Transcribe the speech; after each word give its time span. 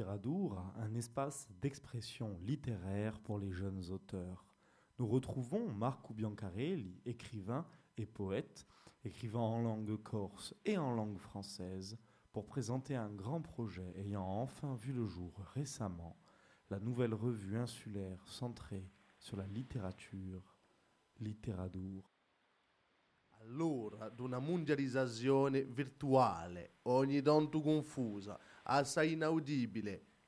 Un 0.00 0.94
espace 0.94 1.48
d'expression 1.60 2.38
littéraire 2.44 3.18
pour 3.18 3.40
les 3.40 3.50
jeunes 3.50 3.90
auteurs. 3.90 4.46
Nous 5.00 5.08
retrouvons 5.08 5.72
Marco 5.72 6.14
Biancarelli, 6.14 7.00
écrivain 7.04 7.66
et 7.96 8.06
poète, 8.06 8.64
écrivant 9.02 9.56
en 9.56 9.60
langue 9.60 10.00
corse 10.00 10.54
et 10.64 10.78
en 10.78 10.94
langue 10.94 11.18
française, 11.18 11.98
pour 12.30 12.46
présenter 12.46 12.94
un 12.94 13.10
grand 13.10 13.40
projet 13.40 13.92
ayant 13.96 14.24
enfin 14.24 14.76
vu 14.76 14.92
le 14.92 15.08
jour 15.08 15.32
récemment, 15.54 16.16
la 16.70 16.78
nouvelle 16.78 17.14
revue 17.14 17.56
insulaire 17.56 18.22
centrée 18.28 18.88
sur 19.18 19.36
la 19.36 19.48
littérature, 19.48 20.56
Littéradour. 21.18 22.08
Allora, 23.40 24.10
d'una 24.10 24.38
mondializzazione 24.38 25.62
virtuale, 25.62 26.74
ogni 26.82 27.22
tanto 27.22 27.60
confusa, 27.60 28.38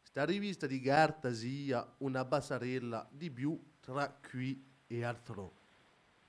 sta 0.03 0.25
rivista 0.25 0.67
di 0.67 0.81
una 1.99 2.27
di 3.13 3.31
qui 4.31 4.65
e. 4.89 5.15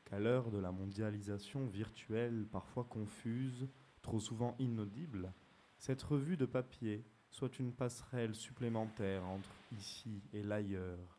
Qu'à 0.03 0.19
l'heure 0.19 0.51
de 0.51 0.59
la 0.59 0.71
mondialisation 0.71 1.67
virtuelle 1.67 2.45
parfois 2.51 2.83
confuse, 2.83 3.69
trop 4.01 4.19
souvent 4.19 4.55
inaudible, 4.59 5.31
cette 5.77 6.03
revue 6.03 6.35
de 6.35 6.45
papier 6.45 7.05
soit 7.29 7.59
une 7.59 7.71
passerelle 7.71 8.35
supplémentaire 8.35 9.23
entre 9.23 9.49
ici 9.71 10.21
et 10.33 10.43
l'ailleurs, 10.43 11.17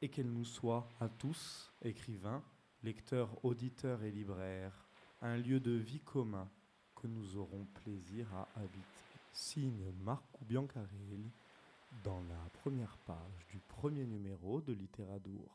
et 0.00 0.08
qu'elle 0.08 0.32
nous 0.32 0.46
soit 0.46 0.88
à 0.98 1.10
tous, 1.10 1.70
écrivains, 1.82 2.42
lecteurs, 2.82 3.44
auditeurs 3.44 4.02
et 4.02 4.10
libraires, 4.10 4.88
un 5.20 5.36
lieu 5.36 5.60
de 5.60 5.72
vie 5.72 6.00
commun 6.00 6.50
que 6.94 7.06
nous 7.06 7.36
aurons 7.36 7.66
plaisir 7.74 8.26
à 8.34 8.48
habiter. 8.56 9.03
Signe 9.34 9.92
Marco 10.04 10.38
Biancarelli 10.42 11.32
dans 12.04 12.22
la 12.28 12.60
première 12.62 12.96
page 13.04 13.46
du 13.50 13.58
premier 13.58 14.04
numéro 14.04 14.60
de 14.60 14.72
Littéradour. 14.72 15.50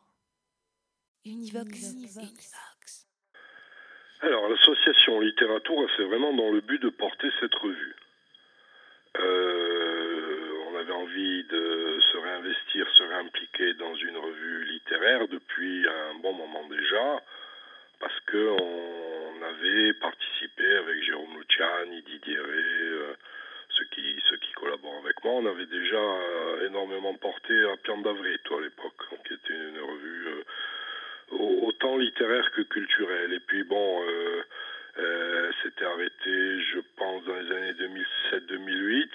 Univox. 1.26 1.94
Univox. 1.94 3.08
Alors, 4.20 4.50
l'association 4.50 5.22
Littérature, 5.22 5.90
c'est 5.96 6.04
vraiment 6.04 6.34
dans 6.34 6.52
le 6.52 6.60
but 6.60 6.82
de 6.82 6.90
porter 6.90 7.30
cette 7.40 7.56
revue. 7.56 7.96
Euh, 9.18 10.64
on 10.68 10.76
avait 10.76 10.92
envie 10.92 11.46
de 11.46 12.00
se 12.12 12.18
réinvestir, 12.18 12.86
se 12.98 13.04
réimpliquer 13.04 13.76
dans 13.76 13.96
une 13.96 14.18
revue 14.18 14.66
littéraire 14.66 15.26
depuis 15.30 15.88
un 15.88 16.16
bon 16.16 16.34
moment 16.34 16.68
déjà, 16.68 17.24
parce 18.02 18.20
qu'on 18.30 19.42
avait 19.42 19.94
participé 19.94 20.66
avec 20.76 21.02
Jérôme 21.04 21.40
Luciani, 21.40 22.02
Didier 22.02 22.40
Ré, 22.40 22.58
euh, 22.58 23.14
ceux, 24.30 24.38
qui, 24.38 24.52
collaborent 24.54 25.02
avec 25.04 25.24
moi, 25.24 25.34
on 25.36 25.46
avait 25.46 25.66
déjà 25.66 25.98
euh, 25.98 26.68
énormément 26.68 27.14
porté 27.16 27.54
à 27.72 27.78
Pian 27.78 27.98
d'Avril, 28.00 28.38
à 28.52 28.62
l'époque, 28.62 28.94
qui 29.26 29.34
était 29.34 29.54
une 29.54 29.80
revue 29.80 30.28
euh, 30.28 30.44
au- 31.32 31.68
autant 31.68 31.98
littéraire 31.98 32.52
que 32.52 32.62
culturelle. 32.64 33.34
Et 33.34 33.40
puis 33.40 33.64
bon, 33.64 34.04
euh, 34.04 35.52
c'était 35.64 35.86
arrêté, 35.86 36.62
je 36.62 36.80
pense, 36.98 37.24
dans 37.26 37.36
les 37.36 37.52
années 37.52 37.74
2007-2008. 37.74 39.10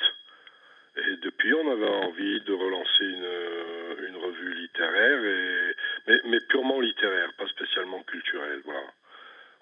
Et 0.96 1.16
depuis, 1.16 1.52
on 1.54 1.70
avait 1.72 1.88
envie 2.06 2.40
de 2.42 2.52
relancer 2.52 3.04
une, 3.04 4.06
une 4.08 4.16
revue 4.16 4.54
littéraire, 4.54 5.24
et, 5.24 5.74
mais, 6.06 6.20
mais 6.26 6.40
purement 6.48 6.80
littéraire, 6.80 7.32
pas 7.36 7.48
spécialement 7.48 8.02
culturelle. 8.04 8.60
Voilà. 8.64 8.84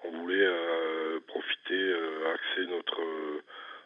On 0.05 0.11
voulait 0.11 0.45
euh, 0.45 1.19
profiter, 1.27 1.73
euh, 1.81 2.33
axer 2.33 2.67
notre, 2.67 3.01
euh, 3.01 3.41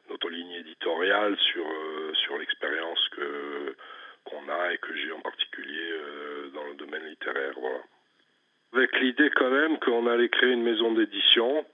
notre 0.10 0.30
ligne 0.30 0.52
éditoriale 0.54 1.38
sur, 1.38 1.66
euh, 1.66 2.14
sur 2.16 2.38
l'expérience 2.38 3.08
que 3.10 3.76
qu'on 4.26 4.50
a 4.50 4.74
et 4.74 4.78
que 4.80 4.94
j'ai 4.94 5.12
en 5.14 5.22
particulier 5.22 5.90
euh, 5.92 6.50
dans 6.54 6.66
le 6.66 6.74
domaine 6.74 7.06
littéraire. 7.08 7.54
Voilà. 7.56 7.80
Avec 8.74 9.00
l'idée 9.00 9.30
même 9.50 9.78
qu'on 9.80 10.08
allait 10.08 10.30
créer 10.30 10.52
une 10.52 10.64
maison 10.64 10.92
d'édition, 10.94 11.66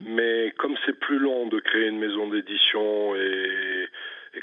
mais 0.00 0.52
comme 0.58 0.76
c'est 0.86 0.98
plus 0.98 1.18
long 1.18 1.46
de 1.46 1.60
créer 1.60 1.88
une 1.88 1.98
maison 1.98 2.28
d'édition 2.28 3.14
et, 3.16 3.88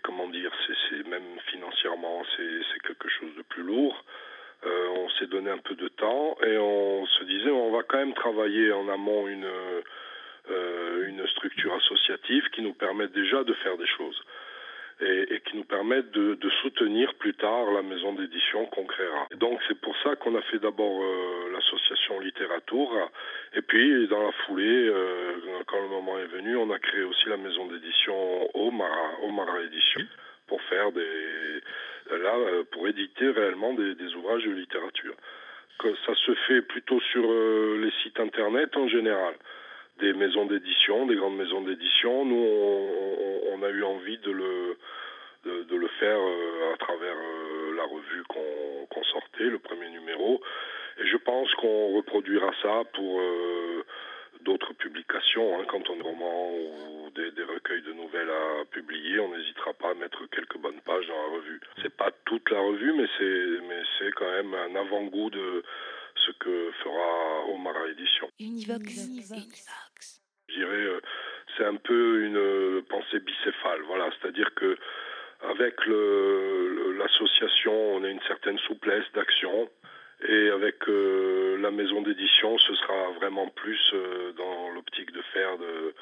comment 0.04 0.28
dire, 0.28 0.52
c'est 0.90 1.08
même 1.08 1.40
financièrement, 1.52 2.24
c'est 2.36 2.82
quelque 2.88 3.10
chose 3.10 3.34
de 3.38 3.44
plus 3.44 3.64
lourd. 3.64 4.04
euh, 4.66 4.88
on 4.96 5.10
s'est 5.12 5.28
donné 5.28 5.50
un 5.50 5.58
peu 5.58 5.76
de 5.76 5.88
temps 5.88 6.38
et 6.46 6.58
on 6.58 7.06
se 7.06 7.24
disait 7.24 7.52
on 7.52 7.72
va 7.72 7.84
quand 7.84 7.98
même 7.98 8.14
travailler 8.14 8.72
en 8.72 8.90
amont 8.90 9.28
une, 9.28 9.46
euh, 10.50 11.08
une 11.08 11.26
structure 11.28 11.74
associative 11.76 12.50
qui 12.52 12.62
nous 12.62 12.74
permette 12.74 13.12
déjà 13.12 13.44
de 13.44 13.54
faire 13.54 13.78
des 13.78 13.88
choses 13.88 14.22
et, 15.02 15.42
qui 15.46 15.58
nous 15.58 15.66
permette 15.66 16.12
de, 16.12 16.36
de 16.36 16.50
soutenir 16.62 17.14
plus 17.16 17.34
tard 17.34 17.70
la 17.72 17.82
maison 17.82 18.14
d'édition 18.14 18.66
qu'on 18.68 18.86
créera. 18.86 19.28
Et 19.32 19.36
donc 19.36 19.60
c'est 19.68 19.80
pour 19.80 19.96
ça 20.04 20.16
qu'on 20.16 20.36
a 20.36 20.42
fait 20.44 20.60
d'abord 20.60 21.04
euh, 21.04 21.45
Littérature 22.20 23.10
et 23.54 23.62
puis 23.62 24.08
dans 24.08 24.24
la 24.24 24.32
foulée, 24.32 24.88
euh, 24.88 25.34
quand 25.68 25.82
le 25.82 25.90
moment 25.90 26.18
est 26.20 26.28
venu, 26.28 26.56
on 26.58 26.72
a 26.72 26.80
créé 26.80 27.04
aussi 27.04 27.30
la 27.30 27.38
maison 27.38 27.66
d'édition 27.68 28.50
Omara, 28.56 29.24
Omara 29.24 29.62
Édition 29.62 30.02
pour 30.48 30.62
faire 30.64 30.92
des 30.92 31.62
là 32.12 32.36
euh, 32.36 32.64
pour 32.72 32.88
éditer 32.88 33.30
réellement 33.30 33.74
des, 33.74 34.16
ouvrages 34.16 34.46
de 34.46 34.52
littérature. 34.52 35.16
Que 35.80 35.94
ça 36.06 36.14
se 36.16 36.34
fait 36.48 36.62
plutôt 36.62 37.00
sur 37.12 37.24
euh, 37.26 37.80
les 37.84 37.92
sites 38.04 38.20
internet 38.20 38.76
en 38.78 38.88
général 38.88 39.36
des 40.00 40.14
maisons 40.14 40.46
d'édition, 40.46 41.06
des 41.06 41.16
grandes 41.16 41.38
maisons 41.38 41.62
d'édition. 41.62 42.26
Nous, 42.26 42.36
on, 43.54 43.64
a 43.64 43.70
eu 43.70 43.84
envie 43.84 44.18
de 44.18 44.32
le, 44.32 44.78
de, 45.46 45.76
le 45.76 45.88
faire 46.00 46.18
euh, 46.20 46.74
à 46.74 46.78
travers 46.78 47.16
euh, 47.16 47.76
la 47.76 47.84
revue 47.84 48.24
qu'on 48.28 49.04
sortait, 49.04 49.46
le 49.46 49.60
premier 49.60 49.90
numéro. 49.90 50.42
Et 50.98 51.08
je 51.08 51.18
pense 51.18 51.54
qu'on 51.56 51.96
reproduira 51.98 52.52
ça 52.62 52.84
pour 52.94 53.20
euh, 53.20 53.84
d'autres 54.42 54.74
publications. 54.74 55.60
hein. 55.60 55.66
Quand 55.68 55.90
on 55.90 55.98
a 55.98 56.00
un 56.00 56.04
roman 56.04 56.52
ou 56.54 57.10
des, 57.16 57.32
des 57.32 57.44
recueils 57.44 57.82
de 57.82 57.94
nouvelles 57.94 58.30
à 58.30 58.66
publier, 58.72 59.20
on 59.20 59.36
n'hésitera 59.36 59.74
pas 59.74 59.92
à 59.92 59.94
mettre 59.96 60.26
quelques 60.30 60.58
bonnes 60.58 60.80
pages 60.82 61.08
dans 61.08 61.22
la 61.28 61.34
revue. 61.38 61.60
C'est 61.82 61.96
pas 61.96 62.12
toute 62.26 62.50
la 62.50 62.60
revue, 62.60 62.94
mais 62.94 63.08
c'est 63.18 63.68
mais 63.68 63.82
c'est 64.00 64.12
quand 64.14 64.30
même 64.32 64.54
un 64.54 64.76
avant-goût 64.76 65.30
de 65.30 65.64
ce 66.26 66.32
que 66.40 66.72
fera 66.84 67.46
Omara 67.50 67.88
Édition. 67.90 68.30
Univox. 68.40 69.06
Univox. 69.08 70.22
Je 70.48 70.54
dirais, 70.56 70.76
euh, 70.76 71.02
c'est 71.58 71.66
un 71.66 71.76
peu 71.76 72.24
une 72.24 72.38
euh, 72.38 72.82
pensée 72.88 73.20
bicéphale. 73.20 73.82
Voilà, 73.88 74.10
c'est-à-dire 74.20 74.54
que 74.56 74.78
avec 75.42 75.86
le- 75.86 76.70
le- 76.76 76.92
l'association, 76.94 77.74
on 77.96 78.04
a 78.04 78.10
une 78.10 78.22
certaine 78.22 78.58
souplesse 78.60 79.06
d'action. 79.14 79.70
Et 80.28 80.50
avec 80.50 80.88
euh, 80.88 81.58
la 81.60 81.72
maison 81.72 82.02
d'édition, 82.02 82.58
ce 82.58 82.74
sera 82.76 83.10
vraiment 83.20 83.48
plus 83.50 83.92
euh, 83.94 84.32
dans 84.34 84.70
l'optique 84.72 85.12
de 85.12 85.22
faire 85.34 85.58
de, 85.58 85.94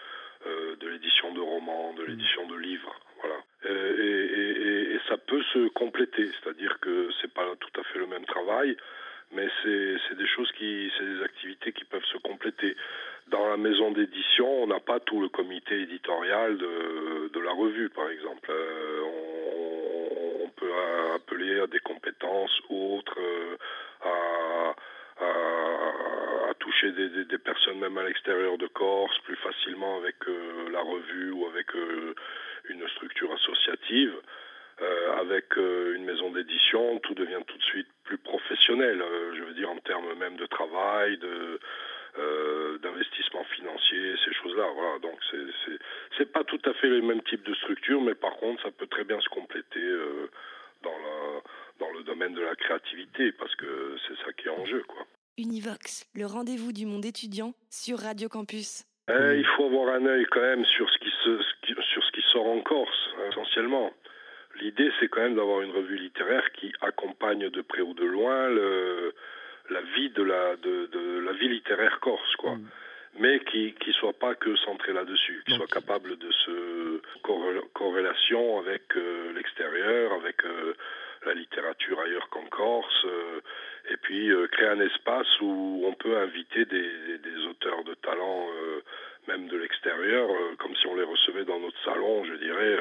euh, 0.48 0.75
de 0.75 0.88
l'édition 0.88 1.33
de 1.33 1.39
romans, 1.42 1.94
de 1.94 2.04
l'édition 2.04 2.45
de 2.48 2.56
livres. 2.56 2.95
Voilà. 3.21 3.36
Et, 3.65 3.71
et- 3.71 4.62
et- 4.68 4.94
et 4.95 5.00
ça 5.10 5.18
peut 5.18 5.42
se 5.54 5.68
compléter, 5.69 6.27
c'est-à-dire 6.27 6.80
que 6.80 7.10
c'est 7.21 7.33
pas 7.33 7.48
tout 7.60 7.80
à 7.80 7.83
fait 7.86 8.00
le 8.00 8.07
même 8.07 8.25
travail, 8.25 8.77
mais 9.31 9.48
c'est 9.63 10.15
des 10.15 10.27
choses 10.27 10.51
qui, 10.54 10.92
c'est 10.98 11.06
des 11.06 11.24
activités 11.24 11.71
qui 11.71 11.83
peuvent 11.86 12.06
se 12.06 12.18
compléter. 12.19 12.75
Dans 13.27 13.48
la 13.50 13.57
maison 13.57 13.92
d'édition, 13.92 14.48
on 14.63 14.68
n'a 14.68 14.80
pas 14.80 15.00
tout 15.00 15.19
le 15.21 15.30
comité 15.30 15.81
éditorial 15.81 16.57
de, 16.57 17.30
de 17.33 17.39
la 17.39 17.51
revue, 17.54 17.89
par 17.89 18.10
exemple. 18.10 18.51
On, 19.04 20.44
on 20.45 20.50
peut 20.50 20.71
appeler 21.15 21.62
à 21.62 21.68
des 21.68 21.80
compétences 21.80 22.62
autres, 22.69 23.18
à, 24.03 24.73
toucher 26.59 26.91
des, 26.91 27.38
personnes 27.39 27.79
même 27.79 27.97
à 27.97 28.03
l'extérieur 28.03 28.57
de 28.57 28.67
Corse 28.67 29.17
plus 29.25 29.35
facilement 29.38 29.97
avec 29.97 30.15
euh, 30.27 30.69
la 30.71 30.81
revue 30.81 31.31
ou 31.31 31.45
avec 31.47 31.75
euh, 31.75 32.15
une 32.69 32.88
structure 32.89 33.31
associative. 33.33 34.13
Euh, 34.81 35.17
avec 35.19 35.55
une 35.55 36.03
maison 36.03 36.31
d'édition, 36.31 37.00
tout 37.00 37.13
devient 37.13 37.41
tout 37.45 37.57
de 37.57 37.63
suite 37.63 37.88
plus 38.05 38.17
professionnel. 38.17 39.03
Je 39.35 39.44
veux 39.44 39.53
dire 39.53 39.69
en 39.69 39.77
termes 39.77 40.13
même 40.17 40.35
de 40.35 40.45
travail, 40.45 41.17
de 41.17 41.59
d'investissement 42.81 43.44
financier, 43.55 44.15
ces 44.23 44.33
choses-là. 44.33 44.67
Voilà. 44.75 45.00
Donc 45.00 45.17
c'est 45.31 45.77
c'est 46.17 46.31
pas 46.31 46.44
tout 46.44 46.61
à 46.65 46.73
fait 46.73 46.88
le 46.88 47.01
même 47.01 47.21
type 47.23 47.44
de 47.44 47.53
structure, 47.55 48.01
mais 48.01 48.15
par 48.15 48.35
contre 48.38 48.61
ça 48.63 48.71
peut 48.71 48.88
très 48.88 49.03
bien 49.03 49.19
se 49.19 49.29
compléter 49.29 49.85
dans 50.81 50.97
la 50.97 51.41
dans 51.79 51.91
le 51.91 52.03
domaine 52.33 52.45
de 52.45 52.50
la 52.50 52.56
créativité 52.56 53.31
parce 53.33 53.56
que 53.56 53.95
c'est 54.07 54.15
ça 54.25 54.31
qui 54.33 54.47
est 54.47 54.51
en 54.51 54.65
jeu, 54.65 54.83
quoi. 54.88 55.06
Univox, 55.38 56.06
le 56.15 56.25
rendez-vous 56.25 56.71
du 56.74 56.85
monde 56.85 57.06
étudiant 57.06 57.53
sur 57.69 58.00
Radio 58.00 58.30
Campus. 58.30 58.83
Euh, 59.09 59.35
il 59.35 59.45
faut 59.57 59.65
avoir 59.65 59.95
un 59.95 60.06
œil 60.06 60.25
quand 60.31 60.39
même 60.41 60.63
sur 60.65 60.89
ce 60.89 60.97
qui 61.00 61.09
se 61.24 61.41
ce 61.41 61.53
qui- 61.65 61.81
sur 61.91 62.03
ce 62.03 62.12
qui 62.12 62.21
sort 62.31 62.47
en 62.47 62.62
Corse 62.62 63.09
hein, 63.18 63.30
essentiellement. 63.31 63.91
L'idée 64.62 64.89
c'est 65.00 65.07
quand 65.09 65.21
même 65.21 65.35
d'avoir 65.35 65.62
une 65.62 65.71
revue 65.71 65.97
littéraire 65.97 66.51
qui 66.53 66.71
accompagne 66.81 67.50
de 67.50 67.62
près 67.62 67.81
ou 67.81 67.94
de 67.94 68.06
loin 68.06 68.47
le, 68.50 69.13
la 69.71 69.81
vie 69.95 70.09
de 70.12 70.24
la 70.24 70.56
de, 70.56 70.86
de 70.86 71.19
la 71.19 71.33
vie 71.33 71.50
littéraire 71.50 72.00
corse 72.00 72.36
quoi. 72.38 72.56
Mm. 72.56 72.69
Mais 73.19 73.39
qui 73.41 73.74
qui 73.74 73.91
soit 73.91 74.13
pas 74.13 74.36
que 74.36 74.56
centré 74.57 74.94
là-dessus, 74.94 75.44
qui 75.45 75.53
soit 75.56 75.68
capable 75.68 76.18
de 76.18 76.31
se 76.31 77.01
corré- 77.24 77.62
corrélation 77.74 78.57
avec 78.59 78.83
euh, 78.95 79.33
l'extérieur, 79.33 80.13
avec 80.13 80.44
euh, 80.45 80.73
la 81.25 81.34
littérature 81.34 82.00
ailleurs 82.00 82.30
qu'en 82.30 82.46
Corse, 82.46 83.06
euh, 83.06 83.42
et 83.92 83.98
puis 83.98 84.31
euh, 84.31 84.48
créer 84.48 84.68
un 84.68 84.80
espace 84.80 85.42
où 85.42 85.84
on 85.86 85.94
peut 85.94 86.18
inviter 86.18 86.66
des, 86.66 87.46
auteurs 87.50 87.84
de 87.84 87.94
talent, 87.96 88.48
euh, 88.50 88.81
même 89.28 89.48
de 89.48 89.58
l'extérieur, 89.58 90.28
comme 90.58 90.75
si 90.75 90.88
on 90.88 90.96
les 90.96 91.04
recevait 91.04 91.46
dans 91.46 91.60
notre 91.60 91.81
salon, 91.84 92.25
je 92.25 92.34
dirais, 92.34 92.78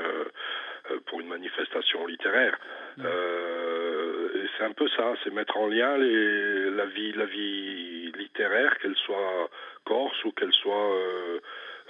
pour 1.07 1.21
une 1.21 1.29
manifestation 1.29 2.05
littéraire. 2.07 2.59
Euh, 3.01 4.29
et 4.35 4.49
c'est 4.57 4.65
un 4.65 4.73
peu 4.73 4.89
ça, 4.89 5.15
c'est 5.23 5.33
mettre 5.33 5.57
en 5.57 5.67
lien 5.67 5.97
les, 5.97 6.71
la 6.71 6.87
vie, 6.87 7.13
la 7.13 7.25
vie 7.25 8.13
littéraire, 8.13 8.77
qu'elle 8.79 8.97
soit 8.97 9.49
corse 9.85 10.25
ou 10.25 10.33
qu'elle 10.33 10.53
soit 10.53 10.95
euh, 10.95 11.41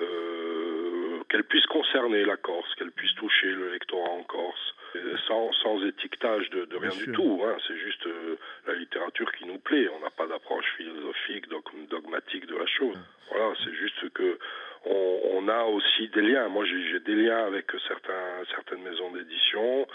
euh, 0.00 0.81
qu'elle 1.32 1.44
puisse 1.44 1.64
concerner 1.66 2.24
la 2.26 2.36
Corse, 2.36 2.72
qu'elle 2.76 2.92
puisse 2.92 3.14
toucher 3.14 3.46
le 3.50 3.72
lectorat 3.72 4.10
en 4.10 4.22
Corse, 4.24 4.74
euh, 4.96 5.16
sans, 5.26 5.50
sans 5.62 5.82
étiquetage 5.86 6.50
de, 6.50 6.66
de 6.66 6.76
rien 6.76 6.90
Bien 6.90 6.98
du 6.98 7.04
sûr. 7.04 7.14
tout. 7.14 7.42
hein. 7.46 7.56
C'est 7.66 7.78
juste 7.78 8.06
euh, 8.06 8.36
la 8.66 8.74
littérature 8.74 9.32
qui 9.32 9.46
nous 9.46 9.58
plaît. 9.58 9.88
On 9.96 10.00
n'a 10.04 10.10
pas 10.10 10.26
d'approche 10.26 10.66
philosophique, 10.76 11.48
dog- 11.48 11.88
dogmatique 11.88 12.46
de 12.46 12.56
la 12.56 12.66
chose. 12.66 12.96
Voilà, 13.30 13.54
c'est 13.64 13.72
juste 13.74 14.10
que 14.12 14.38
on, 14.84 15.20
on 15.36 15.48
a 15.48 15.62
aussi 15.64 16.08
des 16.08 16.20
liens. 16.22 16.48
Moi, 16.48 16.66
j'ai 16.66 16.90
j'ai 16.90 17.00
des 17.00 17.14
liens 17.14 17.46
avec 17.46 17.66
certains, 17.88 18.44
certaines 18.54 18.82
maisons 18.82 19.10
d'édition 19.12 19.86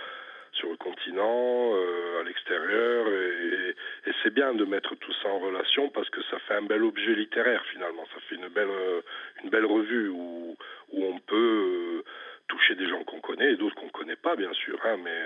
sur 0.54 0.70
le 0.70 0.78
continent, 0.78 1.72
euh, 1.74 2.22
à 2.22 2.24
l'extérieur, 2.24 3.08
et, 3.08 3.76
c'est 4.24 4.34
bien 4.34 4.54
de 4.54 4.66
mettre 4.66 4.96
tout 4.96 5.14
ça 5.22 5.30
en 5.30 5.40
relation 5.40 5.90
parce 5.90 6.10
que 6.10 6.22
ça 6.24 6.40
fait 6.40 6.56
un 6.56 6.64
bel 6.64 6.84
objet 6.84 7.14
littéraire 7.14 7.64
finalement. 7.72 8.04
Ça 8.14 8.20
fait 8.28 8.36
une 8.36 8.48
belle, 8.48 8.70
euh, 8.70 9.02
une 9.44 9.50
belle 9.50 9.66
revue 9.66 10.10
où, 10.10 10.58
où 10.92 11.06
on 11.06 11.20
peut 11.20 11.36
euh, 11.36 12.04
toucher 12.48 12.76
des 12.76 12.88
gens 12.90 13.04
qu'on 13.04 13.20
connaît 13.20 13.54
et 13.54 13.56
d'autres 13.58 13.76
qu'on 13.76 13.90
connaît 13.90 14.16
pas, 14.16 14.36
bien 14.36 14.52
sûr, 14.54 14.80
hein, 14.86 14.98
mais 15.04 15.22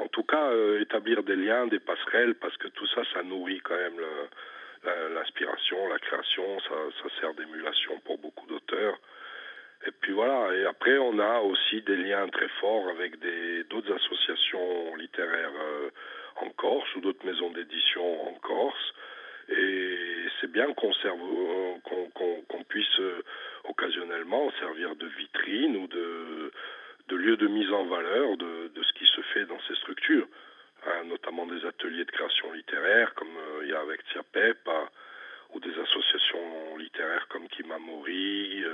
en 0.00 0.08
tout 0.08 0.24
cas 0.24 0.50
établir 0.80 1.22
des 1.22 1.36
liens, 1.36 1.66
des 1.66 1.78
passerelles, 1.78 2.34
parce 2.34 2.56
que 2.56 2.68
tout 2.68 2.86
ça, 2.88 3.02
ça 3.12 3.22
nourrit 3.22 3.60
quand 3.60 3.76
même 3.76 4.00
l'inspiration, 5.14 5.86
la 5.88 5.98
création, 5.98 6.60
ça, 6.60 6.74
ça 7.02 7.20
sert 7.20 7.34
d'émulation 7.34 8.00
pour 8.00 8.18
beaucoup 8.18 8.46
d'auteurs. 8.46 8.98
Et 9.86 9.90
puis 10.00 10.12
voilà, 10.12 10.54
et 10.54 10.64
après 10.64 10.96
on 10.98 11.18
a 11.18 11.40
aussi 11.40 11.82
des 11.82 11.96
liens 11.96 12.26
très 12.28 12.48
forts 12.60 12.88
avec 12.88 13.18
d'autres 13.68 13.92
associations 13.94 14.96
littéraires 14.96 15.52
euh, 15.60 15.90
en 16.36 16.48
Corse 16.50 16.94
ou 16.96 17.00
d'autres 17.00 17.24
maisons 17.26 17.50
d'édition 17.50 18.28
en 18.28 18.32
Corse. 18.34 18.94
Et 19.50 20.24
c'est 20.40 20.50
bien 20.50 20.72
qu'on 20.72 20.90
euh, 20.90 22.64
puisse 22.68 23.00
euh, 23.00 23.22
occasionnellement 23.64 24.50
servir 24.58 24.96
de 24.96 25.06
vitrine 25.06 25.76
ou 25.76 25.86
de, 25.86 26.50
lieu 27.16 27.36
de 27.36 27.46
mise 27.46 27.70
en 27.70 27.84
valeur 27.84 28.36
de, 28.38 28.82
ce 28.82 28.92
qui 28.94 29.06
se 29.06 29.20
fait 29.32 29.44
dans 29.44 29.60
ces 29.68 29.74
structures, 29.76 30.26
hein, 30.86 31.04
notamment 31.04 31.46
des 31.46 31.64
ateliers 31.66 32.04
de 32.04 32.10
création 32.10 32.52
littéraire 32.52 33.14
comme 33.14 33.36
il 33.62 33.68
y 33.68 33.74
a 33.74 33.80
avec 33.80 34.02
Tiapep, 34.06 34.68
ou 35.54 35.60
des 35.60 35.78
associations 35.78 36.76
littéraires 36.78 37.28
comme 37.28 37.48
Kimamori 37.48 38.64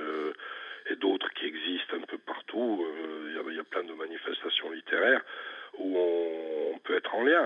d'autres 1.00 1.30
qui 1.34 1.46
existent 1.46 1.96
un 1.96 2.06
peu 2.12 2.18
partout. 2.18 2.84
Euh, 2.84 3.28
Il 3.30 3.34
y, 3.36 3.38
a, 3.38 3.42
il 3.52 3.56
y 3.56 3.60
a 3.60 3.64
plein 3.74 3.84
de 3.84 3.92
manifestations 3.94 4.70
littéraires 4.70 5.22
où 5.78 5.86
on, 5.98 6.74
on 6.74 6.78
peut 6.84 6.96
être 6.96 7.14
en 7.14 7.24
lien. 7.24 7.44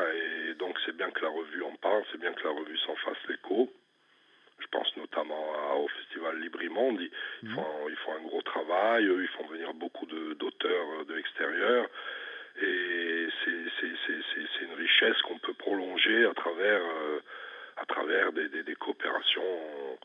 Et 0.48 0.54
donc 0.54 0.78
c'est 0.84 0.96
bien 0.96 1.10
que 1.10 1.22
la 1.22 1.30
revue 1.30 1.62
en 1.62 1.74
parle, 1.86 2.02
c'est 2.10 2.20
bien 2.20 2.32
que 2.32 2.44
la 2.44 2.50
revue 2.60 2.78
s'en 2.78 2.96
fasse 2.96 3.22
l'écho. 3.28 3.72
Je 4.60 4.66
pense 4.68 4.96
notamment 4.96 5.44
à- 5.54 5.74
au 5.76 5.88
festival 5.88 6.38
Librimonde. 6.40 7.00
Ils, 7.00 7.10
ils 7.42 7.48
font, 7.54 7.88
ils 7.88 7.96
font 8.02 8.14
un 8.14 8.22
gros 8.22 8.42
travail, 8.42 9.04
eux, 9.06 9.22
ils 9.22 9.28
font 9.36 9.46
venir 9.46 9.72
beaucoup 9.74 10.06
de- 10.06 10.34
d'auteurs 10.34 10.86
euh, 11.00 11.04
de 11.04 11.14
l'extérieur. 11.14 11.86
Et 12.62 13.26
c'est- 13.44 13.70
c'est 13.80 13.92
c'est- 14.06 14.22
c'est- 14.34 14.46
c'est 14.52 14.64
une 14.64 14.74
richesse 14.86 15.20
qu'on 15.22 15.38
peut 15.38 15.54
prolonger 15.54 16.24
à 16.26 16.34
travers, 16.34 16.80
euh, 16.82 17.20
à 17.76 17.84
travers 17.86 18.32
des, 18.32 18.48
des- 18.48 18.62
des 18.62 18.76
coopérations 18.76 19.98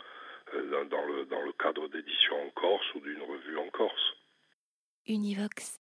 euh, 0.56 0.69
dans, 0.86 1.06
le, 1.06 1.26
dans 1.26 1.42
le 1.42 1.54
cadre 1.54 1.88
d'édition 1.90 2.36
en 2.46 2.50
Corse 2.52 2.96
ou 2.96 3.00
d'une 3.02 3.22
revue 3.22 3.58
en 3.58 3.70
Corse. 3.70 4.14
Univox. 5.08 5.80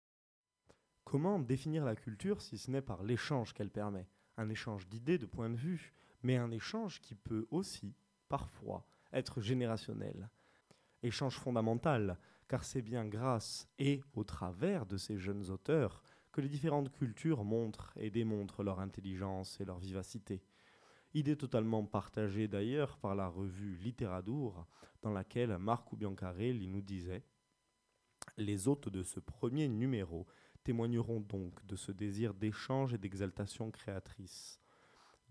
Comment 1.03 1.39
définir 1.39 1.85
la 1.85 1.95
culture 1.95 2.41
si 2.41 2.57
ce 2.57 2.69
n'est 2.71 2.81
par 2.81 3.03
l'échange 3.03 3.53
qu'elle 3.53 3.69
permet? 3.71 4.07
Un 4.37 4.49
échange 4.49 4.87
d'idées, 4.87 5.17
de 5.17 5.25
points 5.25 5.49
de 5.49 5.55
vue, 5.55 5.93
mais 6.23 6.37
un 6.37 6.51
échange 6.51 7.01
qui 7.01 7.15
peut 7.15 7.47
aussi, 7.51 7.95
parfois, 8.27 8.85
être 9.11 9.41
générationnel. 9.41 10.29
Échange 11.01 11.37
fondamental, 11.37 12.17
car 12.47 12.63
c'est 12.63 12.81
bien 12.81 13.05
grâce 13.05 13.67
et 13.79 14.01
au 14.13 14.23
travers 14.23 14.85
de 14.85 14.97
ces 14.97 15.17
jeunes 15.17 15.49
auteurs 15.49 16.01
que 16.31 16.41
les 16.41 16.49
différentes 16.49 16.91
cultures 16.91 17.43
montrent 17.43 17.93
et 17.95 18.09
démontrent 18.09 18.63
leur 18.63 18.79
intelligence 18.79 19.59
et 19.59 19.65
leur 19.65 19.79
vivacité. 19.79 20.41
Idée 21.15 21.35
totalement 21.35 21.83
partagée 21.85 22.47
d'ailleurs 22.47 22.97
par 22.97 23.15
la 23.15 23.27
revue 23.27 23.77
Littéradour, 23.77 24.67
dans 25.01 25.11
laquelle 25.11 25.57
Marco 25.57 25.95
Biancarelli 25.95 26.67
nous 26.67 26.83
disait 26.83 27.23
Les 28.37 28.67
hôtes 28.67 28.89
de 28.89 29.01
ce 29.01 29.19
premier 29.19 29.67
numéro 29.67 30.27
témoigneront 30.63 31.21
donc 31.21 31.65
de 31.65 31.75
ce 31.75 31.91
désir 31.91 32.35
d'échange 32.35 32.93
et 32.93 32.99
d'exaltation 32.99 33.71
créatrice. 33.71 34.61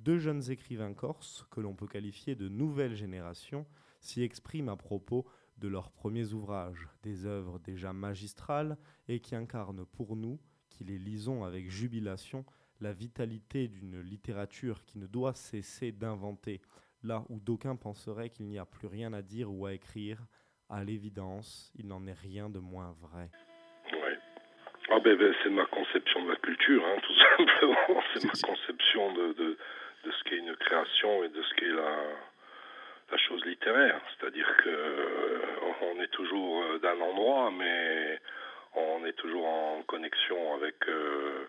Deux 0.00 0.19
jeunes 0.19 0.50
écrivains 0.50 0.95
corses, 0.95 1.47
que 1.50 1.61
l'on 1.61 1.76
peut 1.76 1.87
qualifier 1.87 2.35
de 2.35 2.49
nouvelle 2.49 2.97
génération, 2.97 3.64
s'y 4.00 4.23
expriment 4.23 4.71
à 4.71 4.76
propos 4.76 5.26
de 5.59 5.69
leurs 5.69 5.93
premiers 5.93 6.33
ouvrages, 6.33 6.88
des 7.05 7.25
œuvres 7.25 7.61
déjà 7.61 7.93
magistrales 7.93 8.79
et 9.07 9.21
qui 9.21 9.37
incarnent 9.37 9.87
pour 9.87 10.17
nous, 10.17 10.41
qui 10.71 10.83
les 10.83 10.99
lisons 10.99 11.45
avec 11.45 11.71
jubilation, 11.71 12.45
la 12.81 12.93
vitalité 12.93 13.69
d'une 13.69 14.01
littérature 14.01 14.85
qui 14.85 14.99
ne 14.99 15.07
doit 15.07 15.35
cesser 15.35 15.93
d'inventer, 15.93 16.61
là 17.03 17.25
où 17.29 17.41
d'aucuns 17.41 17.77
penseraient 17.77 18.31
qu'il 18.31 18.47
n'y 18.47 18.59
a 18.59 18.65
plus 18.65 18.87
rien 18.87 19.13
à 19.13 19.23
dire 19.23 19.53
ou 19.53 19.67
à 19.67 19.73
écrire, 19.73 20.19
à 20.71 20.85
l'évidence, 20.85 21.73
il 21.77 21.87
n'en 21.89 22.07
est 22.07 22.19
rien 22.19 22.51
de 22.51 22.59
moins 22.59 22.95
vrai. 23.01 23.31
Ouais. 23.93 24.19
Ah 24.91 25.01
ben, 25.01 25.17
ben, 25.17 25.35
c'est 25.43 25.51
ma 25.51 25.67
conception 25.67 26.25
de 26.25 26.31
la 26.31 26.37
culture, 26.37 26.85
hein, 26.85 27.01
tout 27.03 27.15
simplement. 27.37 28.03
C'est 28.15 28.25
ma 28.25 28.49
conception 28.49 29.13
de, 29.13 29.33
de, 29.33 29.59
de 30.05 30.11
ce 30.11 30.25
qu'est 30.25 30.39
une 30.39 30.55
création 30.57 31.25
et 31.25 31.29
de 31.29 31.43
ce 31.43 31.55
qu'est 31.55 31.67
la, 31.67 31.97
la 33.11 33.17
chose 33.19 33.45
littéraire. 33.45 34.01
C'est-à-dire 34.19 34.47
que 34.63 34.69
euh, 34.69 35.39
on 35.83 36.01
est 36.01 36.11
toujours 36.11 36.63
euh, 36.63 36.79
d'un 36.79 37.01
endroit, 37.01 37.51
mais 37.51 38.21
on 38.75 39.05
est 39.07 39.13
toujours 39.15 39.47
en 39.47 39.83
connexion 39.83 40.55
avec 40.55 40.77
euh, 40.89 41.47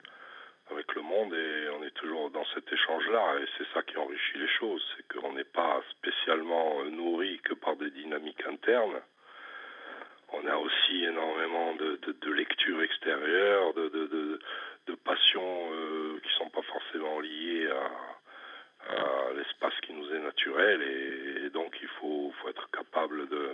avec 0.72 0.94
le 0.96 1.02
monde 1.02 1.34
et 1.34 1.70
on 1.70 1.84
est 1.84 1.94
toujours 1.96 2.30
dans 2.32 2.46
cet 2.54 2.72
échange-là. 2.72 3.40
Et 3.42 3.46
c'est 3.58 3.68
ça 3.74 3.82
qui 3.84 3.98
enrichit 3.98 4.38
les 4.38 4.48
choses, 4.48 4.84
c'est 4.96 5.20
qu'on 5.20 5.34
n'est 5.34 5.44
pas 5.44 5.82
spécialement 5.92 6.82
euh, 6.82 6.90
nourri 6.90 7.40
que 7.44 7.54
par 7.54 7.76
des 7.76 7.90
dynamiques 7.92 8.46
internes. 8.46 9.02
On 10.32 10.46
a 10.46 10.56
aussi 10.58 11.04
énormément 11.06 11.74
de, 11.76 12.00
de, 12.06 12.32
lectures 12.32 12.84
extérieures, 12.84 13.74
de, 13.74 13.90
de, 13.90 14.40
de, 14.86 14.96
passions 15.04 15.70
euh, 15.74 16.20
qui 16.22 16.30
sont 16.38 16.50
pas 16.50 16.62
forcément 16.62 17.20
liées 17.20 17.68
à, 17.70 17.90
l'espace 19.36 19.74
qui 19.82 19.94
nous 19.94 20.14
est 20.14 20.20
naturel 20.20 20.82
et, 20.82 21.46
et 21.46 21.50
donc 21.52 21.78
il 21.82 21.88
faut, 22.00 22.34
faut 22.42 22.50
être 22.50 22.70
capable 22.72 23.28
de, 23.30 23.52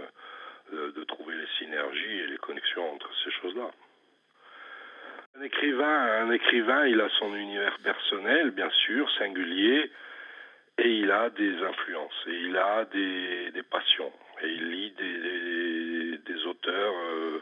de 0.71 1.03
trouver 1.03 1.35
les 1.35 1.47
synergies 1.59 2.19
et 2.19 2.27
les 2.27 2.37
connexions 2.37 2.93
entre 2.93 3.09
ces 3.23 3.31
choses-là. 3.31 3.69
Un 5.34 5.34
écrivain, 5.45 6.25
un 6.25 6.31
écrivain, 6.31 6.85
il 6.87 6.99
a 7.01 7.09
son 7.19 7.35
univers 7.35 7.77
personnel, 7.79 8.51
bien 8.51 8.69
sûr, 8.85 9.09
singulier, 9.17 9.89
et 10.77 10.89
il 10.89 11.09
a 11.11 11.29
des 11.29 11.55
influences, 11.63 12.21
et 12.27 12.35
il 12.47 12.57
a 12.57 12.85
des, 12.85 13.51
des 13.51 13.63
passions, 13.63 14.11
et 14.43 14.47
il 14.49 14.69
lit 14.71 14.91
des, 14.91 15.17
des, 15.27 16.17
des 16.33 16.45
auteurs 16.45 16.93
euh, 16.95 17.41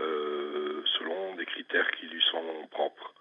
euh, 0.00 0.82
selon 0.98 1.34
des 1.36 1.46
critères 1.46 1.90
qui 1.92 2.06
lui 2.06 2.22
sont 2.30 2.66
propres. 2.70 3.14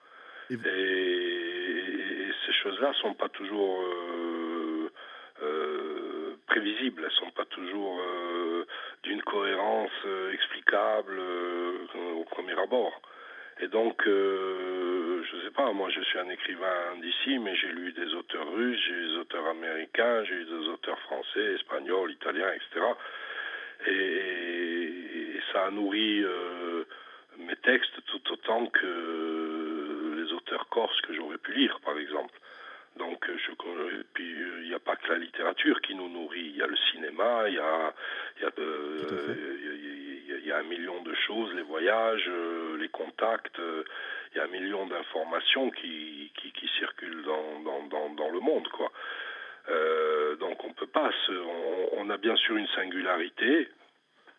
Et- 0.50 0.58
Et, 0.66 2.28
et 2.28 2.32
ces 2.46 2.54
choses-là 2.62 2.92
sont 3.02 3.14
pas 3.14 3.30
toujours 3.30 3.82
euh, 3.84 4.92
prévisibles, 6.48 7.04
elles 7.06 7.12
sont 7.24 7.32
pas 7.32 7.46
toujours 7.46 8.02
d'une 9.04 9.22
cohérence 9.22 9.92
explicable 10.34 11.20
au 12.16 12.24
premier 12.26 12.58
abord. 12.60 13.00
Et 13.60 13.68
donc, 13.68 14.06
euh, 14.08 15.24
je 15.24 15.38
sais 15.46 15.52
pas, 15.52 15.72
moi 15.74 15.90
je 15.90 16.02
suis 16.02 16.20
un 16.20 16.30
écrivain 16.30 16.96
d'ici, 17.02 17.40
mais 17.40 17.56
j'ai 17.56 17.70
lu 17.70 17.92
des 17.92 18.14
auteurs 18.14 18.52
russes, 18.52 18.80
j'ai 18.88 18.94
lu 18.94 19.08
des 19.08 19.18
auteurs 19.18 19.48
américains, 19.48 20.24
j'ai 20.26 20.36
lu 20.36 20.46
des 20.46 20.68
auteurs 20.68 21.00
français, 21.00 21.56
espagnols, 21.56 22.12
italiens, 22.12 22.52
etc. 22.54 22.86
Et, 23.88 23.92
et 23.92 25.42
ça 25.52 25.66
a 25.66 25.72
nourri 25.72 26.24
euh, 26.24 26.84
mes 27.40 27.56
textes 27.58 28.00
tout 28.08 28.32
autant 28.32 28.68
que 28.68 30.24
les 30.24 30.34
auteurs 30.34 30.68
corses 30.70 31.02
que 31.02 31.14
j'aurais 31.14 31.38
pu 31.38 31.54
lire, 31.54 31.80
par 31.84 31.98
exemple. 31.98 32.34
Donc, 32.98 33.26
je, 33.28 33.52
et 33.52 34.04
puis 34.14 34.34
euh, 34.34 34.62
il 34.64 34.70
n'y 34.70 34.74
a 34.74 34.80
pas 34.80 34.96
que 34.96 35.10
la 35.10 35.20
littérature 35.20 35.82
qui 35.82 35.94
nous 35.94 36.10
nourrit, 36.10 36.52
il 36.54 36.58
y 36.58 36.62
a 36.64 36.68
le 36.68 36.78
cinéma, 36.92 37.48
il 37.48 37.56
y 37.56 37.60
a, 37.60 37.94
y 38.42 38.46
y 40.44 40.48
y 40.48 40.52
un 40.52 40.64
million 40.64 41.02
de 41.04 41.14
choses, 41.14 41.54
les 41.56 41.62
voyages, 41.62 42.28
euh, 42.28 42.67
euh, 43.60 43.84
il 44.32 44.38
y 44.38 44.42
a 44.42 44.44
un 44.44 44.48
million 44.48 44.86
d'informations 44.88 45.72
qui, 45.72 46.32
circulent 46.78 47.24
dans, 47.24 48.30
le 48.32 48.40
monde, 48.40 48.68
quoi. 48.70 48.92
Euh, 49.70 50.36
donc 50.36 50.64
on 50.64 50.74
peut 50.74 50.88
pas 50.88 51.12
se, 51.26 51.32
on, 51.94 52.10
a 52.10 52.18
bien 52.18 52.36
sûr 52.36 52.56
une 52.56 52.68
singularité. 52.68 53.68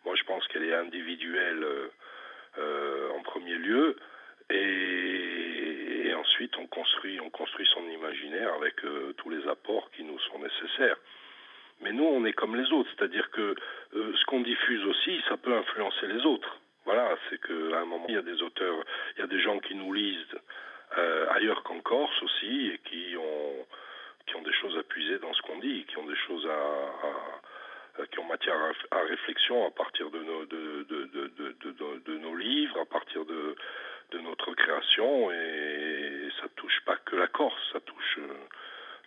Moi 0.04 0.14
je 0.14 0.22
pense 0.24 0.46
qu'elle 0.48 0.64
est 0.64 0.74
individuelle 0.74 1.66
euh, 2.58 3.10
en 3.10 3.22
premier 3.22 3.56
lieu, 3.56 3.96
et, 4.50 6.14
ensuite 6.14 6.56
on 6.58 6.66
construit, 6.66 7.20
on 7.20 7.30
construit 7.30 7.66
son 7.74 7.86
imaginaire 7.88 8.54
avec 8.54 8.76
tous 9.16 9.30
les 9.30 9.46
apports 9.48 9.90
qui 9.92 10.04
nous 10.04 10.18
sont 10.20 10.38
nécessaires. 10.38 10.96
Mais 11.80 11.92
nous 11.92 12.04
on 12.04 12.24
est 12.24 12.32
comme 12.32 12.56
les 12.56 12.70
autres, 12.72 12.88
c'est-à-dire 12.96 13.30
que 13.30 13.54
ce 13.92 14.24
qu'on 14.26 14.40
diffuse 14.40 14.84
aussi, 14.84 15.20
ça 15.28 15.36
peut 15.36 15.54
influencer 15.54 16.06
les 16.06 16.24
autres. 16.24 16.58
Voilà, 16.84 17.16
il 18.08 18.14
y 18.14 18.18
a 18.18 18.22
des 18.22 18.42
auteurs, 18.42 18.84
il 19.16 19.20
y 19.20 19.22
a 19.22 19.26
des 19.26 19.40
gens 19.40 19.58
qui 19.60 19.74
nous 19.74 19.92
lisent 19.92 20.36
euh, 20.96 21.26
ailleurs 21.30 21.62
qu'en 21.62 21.80
Corse 21.80 22.22
aussi 22.22 22.70
et 22.74 22.78
qui 22.88 23.16
ont 23.16 23.66
qui 24.26 24.36
ont 24.36 24.42
des 24.42 24.52
choses 24.52 24.76
à 24.76 24.82
puiser 24.82 25.18
dans 25.18 25.32
ce 25.32 25.40
qu'on 25.42 25.58
dit, 25.58 25.84
qui 25.88 25.96
ont 25.96 26.06
des 26.06 26.16
choses 26.26 26.46
à, 26.46 28.04
qui 28.12 28.18
ont 28.18 28.24
matière 28.24 28.56
à, 28.90 29.00
réflexion 29.00 29.66
à 29.66 29.70
partir 29.70 30.10
de 30.10 30.18
nos, 30.22 30.44
de, 30.44 30.82
de, 30.84 32.00
de, 32.06 32.18
nos 32.18 32.36
livres, 32.36 32.78
à 32.78 32.84
partir 32.84 33.24
de, 33.24 33.56
notre 34.20 34.52
création, 34.54 35.30
et 35.32 36.28
ça 36.40 36.48
touche 36.56 36.78
pas 36.84 36.96
que 37.06 37.16
la 37.16 37.26
Corse, 37.28 37.58
ça 37.72 37.80
touche 37.80 38.18
euh, 38.18 38.34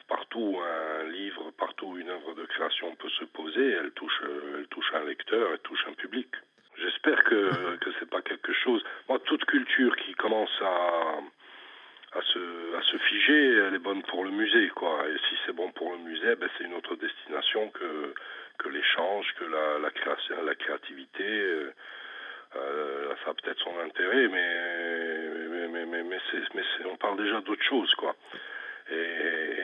partout 0.08 0.39
où 0.39 0.60
un 0.60 1.03
livre, 1.10 1.51
partout 1.51 1.86
où 1.88 1.98
une 1.98 2.10
œuvre 2.10 2.34
de 2.34 2.46
création 2.46 2.96
peut 2.96 3.10
se 3.10 3.25
poser, 3.25 3.72
elle 3.72 3.91
touche, 3.91 4.22
euh, 4.24 4.58
elle 4.60 4.67
touche 4.67 4.91
un 4.93 5.03
lecteur, 5.03 5.50
elle 5.53 5.60
touche 5.60 5.86
un 5.88 5.93
public. 5.93 6.27
J'espère 6.77 7.24
que 7.25 7.75
que 7.77 7.89
c'est 8.00 8.10
pas 8.10 8.22
quelque 8.24 8.53
chose. 8.53 8.84
Moi, 9.08 9.20
toute 9.20 9.46
culture 9.46 9.96
qui 9.98 10.13
commence 10.15 10.55
à 10.62 11.20
à 12.13 12.22
se, 12.24 12.75
à 12.77 12.81
se 12.81 12.98
figer, 12.98 13.53
elle 13.67 13.75
est 13.75 13.79
bonne 13.79 14.03
pour 14.03 14.25
le 14.25 14.31
musée, 14.31 14.67
quoi. 14.75 15.08
Et 15.08 15.17
si 15.29 15.36
c'est 15.46 15.53
bon 15.55 15.72
pour 15.72 15.93
le 15.93 16.00
musée, 16.00 16.36
ben 16.36 16.50
c'est 16.58 16.65
une 16.65 16.74
autre 16.74 16.96
destination 16.98 17.70
que, 17.70 18.13
que 18.58 18.67
l'échange, 18.67 19.34
que 19.39 19.46
la, 19.46 19.79
la 19.79 19.91
création, 19.91 20.36
la 20.43 20.55
créativité. 20.55 21.24
euh, 21.24 21.72
euh, 22.58 23.13
ça 23.24 23.31
a 23.31 23.34
peut-être 23.34 23.60
son 23.60 23.79
intérêt, 23.79 24.27
mais, 24.27 25.29
mais, 25.50 25.67
mais, 25.70 25.86
mais, 25.86 26.03
mais 26.03 26.20
c'est, 26.29 26.53
mais 26.53 26.63
c'est- 26.75 26.86
on 26.86 26.98
parle 26.98 27.15
déjà 27.17 27.39
d'autre 27.39 27.63
chose, 27.63 27.93
quoi. 27.96 28.13
Et, 28.91 28.93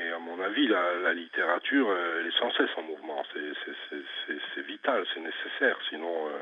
et 0.06 0.10
à 0.12 0.20
mon 0.20 0.40
avis, 0.42 0.68
la, 0.68 0.94
la 1.00 1.14
littérature, 1.14 1.90
euh, 1.90 2.22
elle 2.22 2.28
est 2.28 2.40
sans 2.40 2.50
cesse 2.54 2.70
en 2.78 2.84
mouvement. 2.84 3.26
C'est, 3.34 3.52
c'est, 3.66 3.76
c'est, 3.90 4.04
c'est, 4.26 4.40
c'est 4.56 4.62
vital, 4.66 5.06
c'est 5.14 5.20
nécessaire. 5.20 5.78
Sinon, 5.90 6.28
euh, 6.30 6.40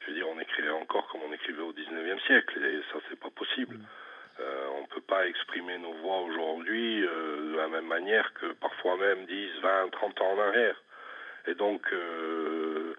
je 0.00 0.06
veux 0.08 0.14
dire, 0.14 0.28
on 0.28 0.40
écrivait 0.40 0.70
encore 0.70 1.06
comme 1.06 1.20
on 1.28 1.32
écrivait 1.32 1.62
au 1.62 1.72
19e 1.72 2.18
siècle, 2.26 2.58
et 2.64 2.80
ça, 2.92 2.98
c'est 3.08 3.20
pas 3.20 3.30
possible. 3.30 3.78
Euh, 4.40 4.66
on 4.78 4.80
ne 4.80 4.86
peut 4.86 5.02
pas 5.02 5.26
exprimer 5.28 5.76
nos 5.78 5.92
voix 5.92 6.16
aujourd'hui 6.72 7.04
euh, 7.04 7.52
de 7.52 7.56
la 7.56 7.68
même 7.68 7.86
manière 7.86 8.32
que 8.34 8.52
parfois 8.54 8.96
même 8.96 9.26
10, 9.26 9.48
20, 9.62 9.88
30 9.92 10.20
ans 10.20 10.32
en 10.32 10.38
arrière. 10.40 10.76
Et 11.46 11.54
donc, 11.54 11.82
euh, 11.92 12.94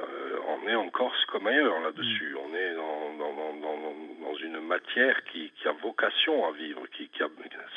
euh, 0.00 0.38
on 0.48 0.68
est 0.68 0.74
en 0.74 0.90
Corse 0.90 1.24
comme 1.26 1.46
ailleurs 1.46 1.80
là-dessus. 1.80 2.36
On 2.36 2.54
est 2.54 2.74
dans, 2.74 3.14
dans, 3.16 3.32
dans, 3.32 3.54
dans, 3.54 3.94
dans 4.20 4.36
une 4.38 4.60
matière 4.60 5.22
qui, 5.32 5.50
qui 5.52 5.68
a 5.68 5.72
vocation 5.72 6.46
à 6.46 6.52
vivre, 6.52 6.82
qui, 6.96 7.08
qui 7.08 7.22
a, 7.22 7.28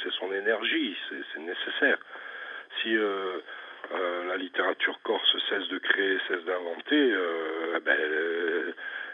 c'est 0.03 0.11
son 0.13 0.31
énergie, 0.33 0.95
c'est, 1.09 1.39
nécessaire. 1.39 1.99
Si 2.81 2.95
euh, 2.97 3.39
euh, 3.93 4.25
la 4.27 4.37
littérature 4.37 4.99
corse 5.03 5.37
cesse 5.49 5.67
de 5.69 5.77
créer, 5.77 6.17
cesse 6.27 6.43
d'inventer, 6.45 7.11
euh, 7.13 7.75
eh 7.77 7.79
ben, 7.79 7.95
elle, 7.97 8.13
est- 8.13 8.73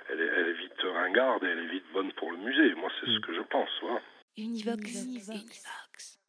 elle 0.09 0.19
est, 0.21 0.31
elle 0.37 0.47
est 0.49 0.53
vite 0.53 0.81
ringarde 0.81 1.43
et 1.43 1.47
elle 1.47 1.59
est 1.59 1.67
vite 1.71 1.85
bonne 1.93 2.11
pour 2.13 2.31
le 2.31 2.37
musée. 2.37 2.73
Moi, 2.75 2.89
c'est 2.99 3.07
ce 3.07 3.19
que 3.19 3.33
je 3.33 3.41
pense. 3.41 3.69
Voilà. 3.81 4.01
Univox. 4.37 5.03
Univox. 5.05 5.65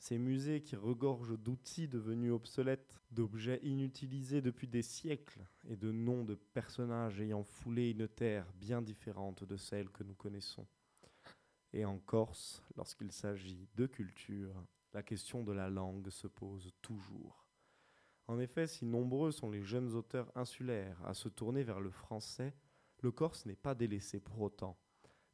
Ces 0.05 0.19
musées 0.19 0.61
qui 0.61 0.77
regorgent 0.77 1.39
d'outils 1.39 1.89
devenus 1.89 2.31
obsolètes, 2.31 3.01
d'objets 3.11 3.61
inutilisés 3.63 4.43
depuis 4.43 4.69
des 4.69 4.83
siècles 4.83 5.41
et 5.67 5.77
de 5.77 5.93
noms 5.93 6.25
de 6.25 6.35
personnages 6.35 7.23
ayant 7.23 7.43
foulé 7.43 7.93
une 7.93 8.07
terre 8.07 8.47
bien 8.53 8.83
différente 8.83 9.45
de 9.45 9.57
celle 9.57 9.89
que 9.89 10.05
nous 10.05 10.13
connaissons. 10.13 10.67
Et 11.73 11.87
en 11.87 11.99
Corse, 11.99 12.63
lorsqu'il 12.77 13.13
s'agit 13.13 13.67
de 13.77 13.87
culture, 13.87 14.63
la 14.93 15.03
question 15.03 15.43
de 15.43 15.53
la 15.53 15.71
langue 15.71 16.11
se 16.11 16.27
pose 16.27 16.71
toujours. 16.83 17.47
En 18.27 18.39
effet, 18.39 18.67
si 18.67 18.85
nombreux 18.85 19.31
sont 19.31 19.51
les 19.51 19.63
jeunes 19.63 19.95
auteurs 19.95 20.31
insulaires 20.37 21.01
à 21.07 21.15
se 21.15 21.31
tourner 21.31 21.65
vers 21.65 21.81
le 21.81 21.91
français, 21.91 22.53
le 23.01 23.11
corse 23.11 23.47
n'est 23.47 23.57
pas 23.57 23.75
délaissé 23.75 24.21
pour 24.21 24.43
autant. 24.43 24.77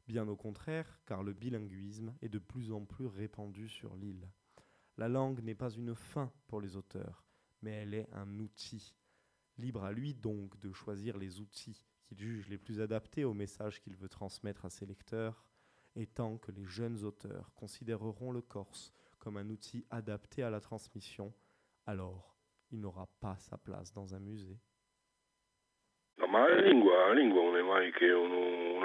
Bien 0.07 0.29
au 0.29 0.37
contraire, 0.37 1.01
car 1.05 1.23
le 1.23 1.33
bilinguisme 1.33 2.15
est 2.21 2.29
de 2.29 2.39
plus 2.39 2.71
en 2.71 2.85
plus 2.85 3.07
répandu 3.07 3.67
sur 3.67 3.97
l'île. 3.97 4.29
La 5.01 5.09
langue 5.09 5.41
n'est 5.41 5.55
pas 5.55 5.71
une 5.71 5.95
fin 5.95 6.31
pour 6.47 6.61
les 6.61 6.75
auteurs, 6.75 7.23
mais 7.63 7.71
elle 7.71 7.95
est 7.95 8.07
un 8.13 8.37
outil. 8.37 8.93
Libre 9.57 9.83
à 9.83 9.91
lui 9.91 10.13
donc 10.13 10.59
de 10.59 10.71
choisir 10.71 11.17
les 11.17 11.39
outils 11.39 11.87
qu'il 12.03 12.19
juge 12.19 12.47
les 12.49 12.59
plus 12.59 12.81
adaptés 12.81 13.23
au 13.23 13.33
message 13.33 13.81
qu'il 13.81 13.95
veut 13.95 14.09
transmettre 14.09 14.63
à 14.63 14.69
ses 14.69 14.85
lecteurs, 14.85 15.43
et 15.95 16.05
tant 16.05 16.37
que 16.37 16.51
les 16.51 16.65
jeunes 16.65 17.03
auteurs 17.03 17.51
considéreront 17.55 18.31
le 18.31 18.43
corse 18.43 18.93
comme 19.17 19.37
un 19.37 19.49
outil 19.49 19.87
adapté 19.89 20.43
à 20.43 20.51
la 20.51 20.59
transmission, 20.59 21.33
alors 21.87 22.37
il 22.69 22.79
n'aura 22.79 23.07
pas 23.21 23.37
sa 23.39 23.57
place 23.57 23.91
dans 23.93 24.13
un 24.13 24.19
musée. 24.19 24.59
Ma 26.29 26.47
la 26.47 26.61
lingua, 26.61 27.11
lingua 27.15 27.41
non 27.41 27.57
è 27.57 27.63
mai 27.63 27.91
che 27.93 28.11
un, 28.11 28.31
un 28.31 28.83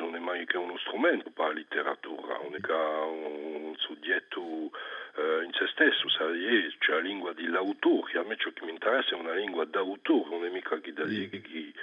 non 0.00 0.14
è 0.16 0.18
mai 0.18 0.46
che 0.46 0.56
uno 0.56 0.78
strumento 0.78 1.30
per 1.30 1.48
la 1.48 1.52
letteratura, 1.52 2.40
è 2.40 2.40
un 2.40 3.74
soggetto 3.76 4.70
eh, 5.18 5.44
in 5.44 5.52
se 5.52 5.66
stesso, 5.66 6.06
c'è 6.06 6.92
la 6.92 7.00
lingua 7.00 7.32
dell'autore, 7.32 8.18
a 8.18 8.22
me 8.22 8.36
ciò 8.36 8.50
che 8.52 8.64
mi 8.64 8.70
interessa 8.70 9.16
è 9.16 9.18
una 9.18 9.34
lingua 9.34 9.64
d'autore, 9.64 10.30
non 10.30 10.44
è 10.44 10.48
mica 10.48 10.78
chi 10.78 10.92
da 10.92 11.04
lì, 11.04 11.28
che 11.28 11.42
chi 11.42 11.74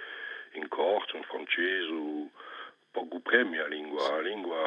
in 0.54 0.68
corso, 0.70 1.18
in 1.18 1.24
francese, 1.24 1.92
o 1.92 2.30
poco 2.92 3.20
premi 3.20 3.58
la 3.58 3.68
lingua, 3.68 4.10
la 4.12 4.22
lingua 4.22 4.58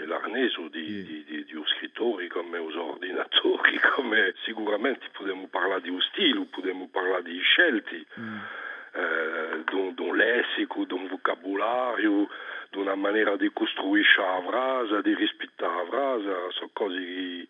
è 0.00 0.06
l'arneso 0.06 0.68
di, 0.68 1.04
di, 1.04 1.24
di, 1.24 1.44
di 1.44 1.54
os 1.56 1.68
scrittori 1.76 2.26
come 2.28 2.56
os 2.56 2.74
ordinatori, 2.74 3.78
come 3.94 4.32
sicuramente 4.44 5.08
potremmo 5.12 5.46
parlare 5.48 5.82
di 5.82 5.90
un 5.90 6.00
stile, 6.00 6.46
potremmo 6.46 6.88
parlare 6.88 7.24
di 7.24 7.38
scelti, 7.40 8.06
eh, 8.92 9.62
d'un, 9.64 9.92
d'un 9.94 10.16
lessico, 10.16 10.84
d'un 10.84 11.06
vocabolario, 11.06 12.28
di 12.70 12.78
una 12.78 12.94
maniera 12.94 13.36
di 13.36 13.50
costruire 13.52 14.08
la 14.16 14.42
frase, 14.46 15.02
di 15.02 15.14
rispettare 15.14 15.84
la 15.84 15.90
frase, 15.90 16.52
sono 16.52 16.70
cose 16.72 16.96
che 16.96 17.48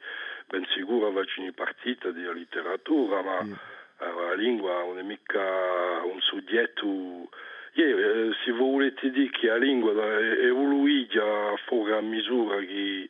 ben 0.50 0.66
sicuro 0.74 1.12
faccio 1.12 1.40
in 1.40 1.54
partita 1.54 2.10
di 2.10 2.22
letteratura, 2.22 3.22
ma 3.22 3.38
eh, 3.40 4.12
la 4.26 4.34
lingua 4.34 4.82
non 4.84 4.98
è 4.98 5.02
mica 5.02 6.02
un 6.02 6.20
soggetto... 6.20 7.30
Yeah, 7.72 8.34
se 8.44 8.50
volete 8.50 9.10
dire 9.12 9.30
che 9.30 9.46
la 9.46 9.56
lingua 9.56 9.92
è 9.92 10.44
evoluita 10.44 11.54
fuori 11.66 11.92
a 11.92 12.00
misura 12.00 12.58
che, 12.58 13.08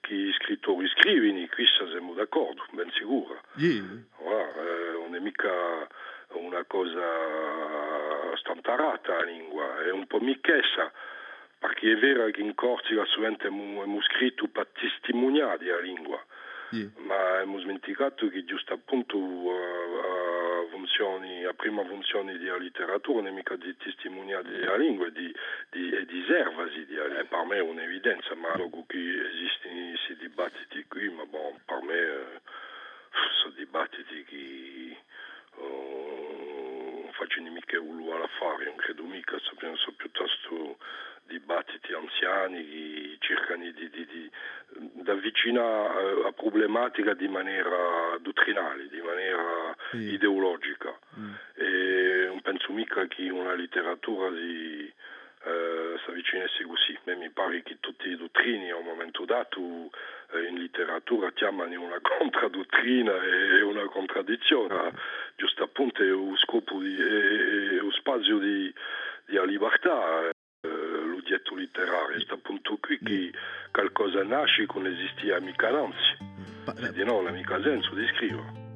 che 0.00 0.14
i 0.14 0.32
scrittori 0.34 0.86
scrivono, 0.88 1.46
questo 1.50 1.88
siamo 1.88 2.12
d'accordo, 2.12 2.62
ben 2.72 2.90
sicuro. 2.90 3.40
Yeah. 3.54 3.82
Voilà, 4.18 4.52
eh, 4.52 4.92
non 5.00 5.14
è 5.14 5.18
mica 5.18 5.88
una 6.34 6.62
cosa 6.64 8.36
stantarata 8.36 9.16
la 9.16 9.24
lingua, 9.24 9.82
è 9.82 9.90
un 9.90 10.06
po' 10.06 10.20
michessa, 10.20 10.92
perché 11.58 11.92
è 11.92 11.96
vero 11.96 12.26
che 12.26 12.42
in 12.42 12.54
Corsica 12.54 13.06
sovente 13.06 13.46
abbiamo 13.46 14.02
scritto 14.02 14.46
per 14.48 14.66
testimoniare 14.74 15.64
la 15.64 15.80
lingua, 15.80 16.22
Ma 17.04 17.34
abbiamo 17.34 17.58
dimenticato 17.58 18.28
che 18.28 18.44
giusto 18.44 18.72
appunto 18.72 19.18
eh, 19.18 20.64
eh, 20.64 20.68
funzioni, 20.70 21.42
la 21.42 21.52
prima 21.52 21.84
funzione 21.84 22.38
della 22.38 22.56
letteratura 22.56 23.20
non 23.20 23.28
è 23.28 23.30
mica 23.30 23.56
di 23.56 23.76
testimoniare 23.76 24.48
della 24.48 24.76
lingua, 24.76 25.08
di, 25.10 25.34
di, 25.70 25.90
e 25.90 26.06
di 26.06 26.24
servasi, 26.26 26.86
di, 26.86 26.96
eh, 26.96 27.24
per 27.24 27.44
me 27.44 27.56
è 27.56 27.60
un'evidenza, 27.60 28.34
ma 28.36 28.52
dopo 28.56 28.84
che 28.86 28.98
esistono 28.98 29.90
questi 29.90 30.16
dibattiti 30.16 30.84
qui, 30.88 31.10
ma 31.10 31.26
bon, 31.26 31.60
per 31.64 31.82
me 31.82 31.98
eh, 31.98 32.40
sono 33.42 33.54
dibattiti 33.54 34.24
che 34.24 34.96
oh, 35.56 37.00
non 37.02 37.12
faccio 37.12 37.42
mica 37.42 37.78
volere 37.80 38.28
fare, 38.38 38.64
non 38.64 38.76
credo 38.76 39.02
mica, 39.04 39.36
penso 39.58 39.92
piuttosto 39.92 40.78
dibattiti 41.32 41.92
anziani 41.94 42.64
che 42.68 43.16
cercano 43.20 43.62
di, 43.64 43.72
di, 43.90 44.06
di, 44.06 44.30
di 44.76 45.10
avvicinare 45.10 46.26
a 46.26 46.32
problematica 46.32 47.14
di 47.14 47.28
maniera 47.28 48.16
dottrinale, 48.20 48.88
di 48.88 49.00
maniera 49.00 49.74
Sì. 49.90 50.12
ideologica. 50.12 50.96
Mm. 51.18 51.32
E 51.54 52.24
non 52.28 52.40
penso 52.42 52.72
mica 52.72 53.06
che 53.06 53.28
una 53.30 53.54
letteratura 53.54 54.30
si, 54.36 54.92
eh, 55.44 55.94
si 56.04 56.10
avvicinasse 56.10 56.64
così. 56.64 56.98
Ma 57.04 57.14
mi 57.14 57.30
pare 57.30 57.62
che 57.62 57.76
tutte 57.80 58.08
le 58.08 58.16
dottrine 58.16 58.70
a 58.70 58.76
un 58.76 58.84
momento 58.84 59.24
dato 59.24 59.90
eh, 60.32 60.46
in 60.48 60.58
letteratura 60.58 61.32
chiamano 61.32 61.80
una 61.80 62.00
contraddottrina 62.18 63.22
e 63.22 63.62
una 63.62 63.84
contraddizione. 63.86 64.92
Giusto 65.36 65.62
appunto 65.62 66.02
è 66.02 66.06
lo 66.06 66.36
scopo 66.36 66.80
è 66.80 67.80
lo 67.80 67.90
spazio 67.92 68.38
di, 68.38 68.72
di 69.26 69.46
libertà. 69.46 70.30
Eh, 71.32 71.38
l'oggetto 71.38 71.54
letterario, 71.54 72.16
è 72.16 72.32
appunto 72.32 72.76
qui 72.80 72.98
che 72.98 73.32
qualcosa 73.70 74.22
nasce 74.22 74.66
che 74.66 74.78
non 74.78 74.86
esistia 74.86 75.40
mica 75.40 75.68
anzi. 75.68 76.30
Pa- 76.64 76.74
E 76.76 76.92
di 76.92 77.04
no, 77.04 77.20
non 77.20 77.28
ha 77.28 77.30
mica 77.30 77.60
senso 77.62 77.94
di 77.94 78.06
scrivere. 78.14 78.70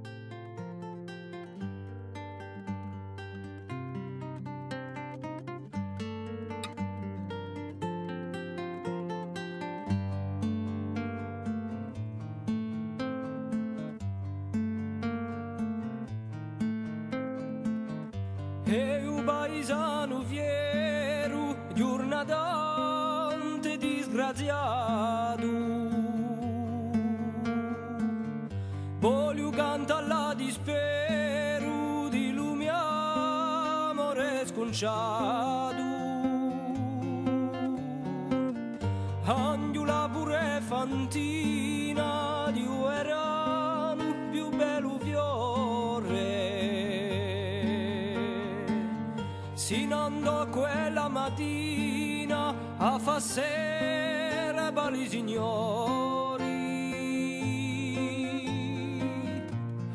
Mattina 52.27 52.55
a 52.79 52.99
fa 52.99 53.21
sera 53.21 54.73
per 54.73 54.95
i 54.95 55.09
signori 55.09 56.45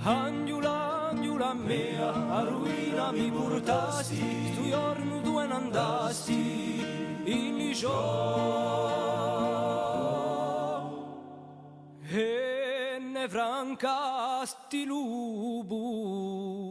Angiula, 0.03 1.09
angiula 1.09 1.53
mea, 1.53 2.11
a 2.11 2.41
ruina 2.43 3.11
mi 3.11 3.29
portasti 3.29 4.53
Tu 4.55 4.69
giorno 4.69 5.21
non 5.21 5.51
andasti 5.51 6.79
in 7.25 7.57
liceo 7.57 7.89
e 12.13 12.97
ne 12.99 13.29
francasti 13.29 14.85
l'uburto. 14.85 16.70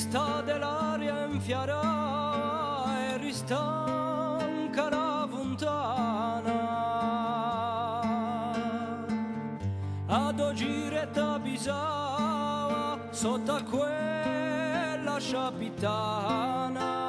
ristade 0.00 0.56
l'aria 0.56 1.26
infiarà 1.26 2.84
e 3.02 3.18
ristanca 3.18 4.88
la 4.88 5.28
fontana. 5.30 6.58
Ad 10.06 10.40
ogire 10.40 11.06
tabisava 11.12 12.98
sotto 13.10 13.62
quella 13.68 15.18
sciapitana 15.18 16.99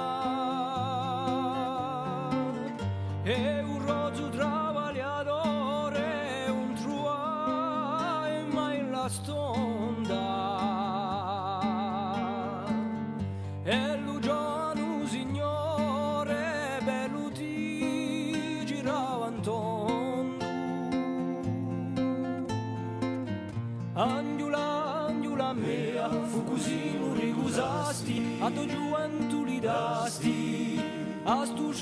non 27.52 27.92
ricusasti, 27.92 28.38
a 28.40 28.50
tu 28.50 28.66
gioventù 28.66 29.44
li 29.44 29.60
dasti, 29.60 30.82
a 31.24 31.46
stu 31.46 31.74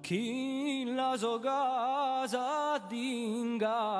chi 0.00 0.84
la 0.94 1.16
sua 1.16 1.40
casa 1.40 2.80
d'inganno. 2.88 3.96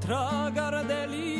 tra 0.00 0.50
gardeline 0.52 1.39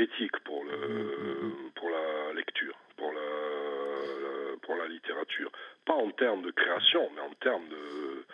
critique 0.00 0.38
pour, 0.44 0.64
le, 0.64 1.52
pour 1.74 1.90
la 1.90 2.32
lecture, 2.32 2.74
pour 2.96 3.12
la, 3.12 4.56
pour 4.62 4.76
la 4.76 4.86
littérature. 4.88 5.52
Pas 5.84 5.92
en 5.92 6.10
termes 6.12 6.42
de 6.42 6.50
création, 6.52 7.10
mais 7.14 7.20
en 7.20 7.34
termes 7.34 7.68
de, 7.68 8.24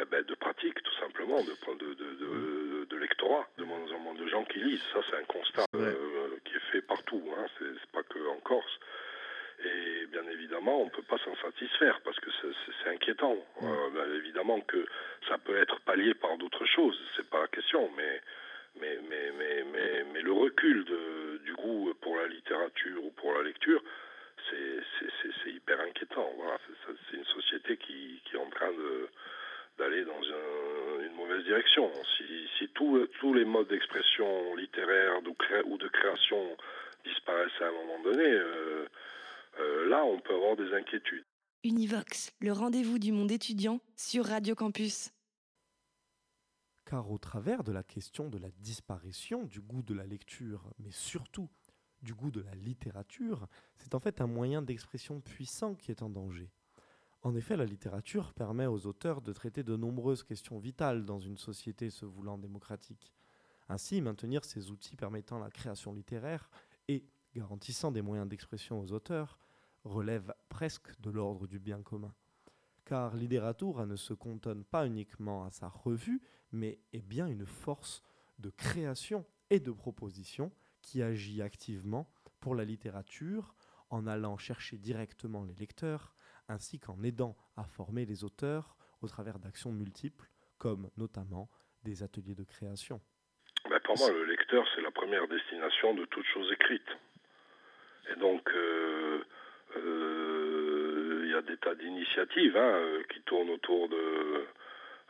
eh 0.00 0.04
ben, 0.06 0.24
de 0.24 0.34
pratique, 0.34 0.82
tout 0.82 0.98
simplement, 0.98 1.36
de, 1.42 1.52
de, 1.74 1.94
de, 1.94 2.86
de, 2.88 2.96
lectorat, 2.96 3.46
de 3.58 3.64
moins 3.64 3.84
en 3.94 3.98
moins 3.98 4.14
de 4.14 4.26
gens 4.28 4.44
qui 4.44 4.60
lisent. 4.60 4.82
Ça, 4.94 5.00
c'est 5.10 5.16
un 5.16 5.24
constat 5.24 5.64
euh, 5.74 6.36
qui 6.44 6.54
est 6.54 6.72
fait 6.72 6.82
partout, 6.82 7.22
hein. 7.36 7.44
c'est 7.58 7.90
pas 7.92 8.02
que 8.02 8.18
en 8.28 8.40
Corse. 8.40 8.78
Et 9.62 10.06
bien 10.06 10.24
évidemment, 10.32 10.80
on 10.80 10.84
ne 10.86 10.90
peut 10.90 11.02
pas 11.02 11.18
s'en 11.18 11.36
satisfaire 11.36 12.00
parce 12.02 12.18
que 12.18 12.30
c'est 12.82 12.88
inquiétant. 12.88 13.36
Euh, 13.62 13.90
bien 13.90 14.10
évidemment 14.14 14.60
que 14.62 14.86
ça 15.28 15.36
peut 15.36 15.58
être 15.58 15.80
pallié 15.80 16.14
par 16.14 16.38
d'autres 16.38 16.64
choses, 16.64 16.98
c'est 17.14 17.28
pas 17.28 17.42
la 17.42 17.48
question, 17.48 17.90
mais 17.94 18.22
mais, 18.78 18.98
mais, 19.08 19.32
mais, 19.38 19.64
mais, 19.72 20.04
mais 20.12 20.22
le 20.22 20.32
recul 20.32 20.84
du 21.44 21.54
goût 21.54 21.92
pour 22.00 22.16
la 22.16 22.28
littérature 22.28 23.04
ou 23.04 23.10
pour 23.10 23.32
la 23.34 23.42
lecture, 23.42 23.82
c'est 24.50 25.50
hyper 25.50 25.80
inquiétant. 25.80 26.30
C'est 27.10 27.16
une 27.16 27.24
société 27.24 27.76
qui, 27.76 28.20
qui 28.24 28.36
est 28.36 28.38
en 28.38 28.50
train 28.50 28.70
d'aller 29.78 30.04
dans 30.04 30.12
un, 30.12 31.04
une 31.04 31.14
mauvaise 31.14 31.44
direction. 31.44 31.90
Si, 32.16 32.24
si 32.58 32.68
tous 32.68 33.34
les 33.34 33.44
modes 33.44 33.68
d'expression 33.68 34.54
littéraire 34.54 35.20
ou 35.66 35.78
de 35.78 35.88
création 35.88 36.56
disparaissent 37.04 37.60
à 37.60 37.66
un 37.66 37.72
moment 37.72 38.02
donné, 38.02 38.24
euh, 38.24 38.86
euh, 39.58 39.88
là, 39.88 40.04
on 40.04 40.20
peut 40.20 40.34
avoir 40.34 40.56
des 40.56 40.72
inquiétudes. 40.74 41.24
Univox, 41.64 42.32
le 42.40 42.52
rendez-vous 42.52 42.98
du 42.98 43.12
monde 43.12 43.30
étudiant 43.30 43.80
sur 43.96 44.24
Radio 44.26 44.54
Campus. 44.54 45.10
Car 46.90 47.08
au 47.08 47.18
travers 47.18 47.62
de 47.62 47.70
la 47.70 47.84
question 47.84 48.28
de 48.28 48.38
la 48.38 48.50
disparition 48.50 49.44
du 49.44 49.60
goût 49.60 49.84
de 49.84 49.94
la 49.94 50.04
lecture, 50.04 50.74
mais 50.80 50.90
surtout 50.90 51.48
du 52.02 52.14
goût 52.14 52.32
de 52.32 52.40
la 52.40 52.56
littérature, 52.56 53.46
c'est 53.76 53.94
en 53.94 54.00
fait 54.00 54.20
un 54.20 54.26
moyen 54.26 54.60
d'expression 54.60 55.20
puissant 55.20 55.76
qui 55.76 55.92
est 55.92 56.02
en 56.02 56.10
danger. 56.10 56.50
En 57.22 57.36
effet, 57.36 57.56
la 57.56 57.64
littérature 57.64 58.32
permet 58.32 58.66
aux 58.66 58.86
auteurs 58.86 59.22
de 59.22 59.32
traiter 59.32 59.62
de 59.62 59.76
nombreuses 59.76 60.24
questions 60.24 60.58
vitales 60.58 61.04
dans 61.04 61.20
une 61.20 61.38
société 61.38 61.90
se 61.90 62.06
voulant 62.06 62.38
démocratique. 62.38 63.14
Ainsi, 63.68 64.00
maintenir 64.00 64.44
ces 64.44 64.72
outils 64.72 64.96
permettant 64.96 65.38
la 65.38 65.52
création 65.52 65.92
littéraire 65.92 66.50
et 66.88 67.06
garantissant 67.36 67.92
des 67.92 68.02
moyens 68.02 68.28
d'expression 68.28 68.80
aux 68.80 68.90
auteurs 68.90 69.38
relève 69.84 70.34
presque 70.48 71.00
de 71.00 71.10
l'ordre 71.10 71.46
du 71.46 71.60
bien 71.60 71.82
commun. 71.82 72.12
Car 72.84 73.14
Lideratura 73.14 73.86
ne 73.86 73.96
se 73.96 74.14
cantonne 74.14 74.64
pas 74.64 74.86
uniquement 74.86 75.44
à 75.44 75.50
sa 75.50 75.68
revue, 75.68 76.20
mais 76.52 76.78
est 76.92 77.06
bien 77.06 77.26
une 77.26 77.46
force 77.46 78.02
de 78.38 78.50
création 78.50 79.24
et 79.50 79.60
de 79.60 79.70
proposition 79.70 80.50
qui 80.82 81.02
agit 81.02 81.42
activement 81.42 82.10
pour 82.40 82.54
la 82.54 82.64
littérature 82.64 83.54
en 83.90 84.06
allant 84.06 84.38
chercher 84.38 84.78
directement 84.78 85.44
les 85.44 85.54
lecteurs 85.54 86.14
ainsi 86.48 86.80
qu'en 86.80 87.02
aidant 87.02 87.36
à 87.56 87.64
former 87.64 88.06
les 88.06 88.24
auteurs 88.24 88.76
au 89.02 89.08
travers 89.08 89.38
d'actions 89.38 89.72
multiples, 89.72 90.28
comme 90.58 90.90
notamment 90.96 91.48
des 91.84 92.02
ateliers 92.02 92.34
de 92.34 92.44
création. 92.44 93.00
Ben 93.68 93.78
pour 93.80 93.96
moi, 93.98 94.10
le 94.10 94.24
lecteur, 94.24 94.66
c'est 94.74 94.82
la 94.82 94.90
première 94.90 95.26
destination 95.28 95.94
de 95.94 96.04
toute 96.06 96.26
chose 96.26 96.50
écrite. 96.52 96.88
Et 98.10 98.18
donc, 98.18 98.48
euh, 98.50 99.24
euh, 99.76 100.09
a 101.40 101.42
des 101.42 101.56
tas 101.56 101.74
d'initiatives 101.74 102.56
hein, 102.56 102.74
euh, 102.74 103.02
qui 103.12 103.20
tournent 103.22 103.50
autour 103.50 103.88
de, 103.88 104.46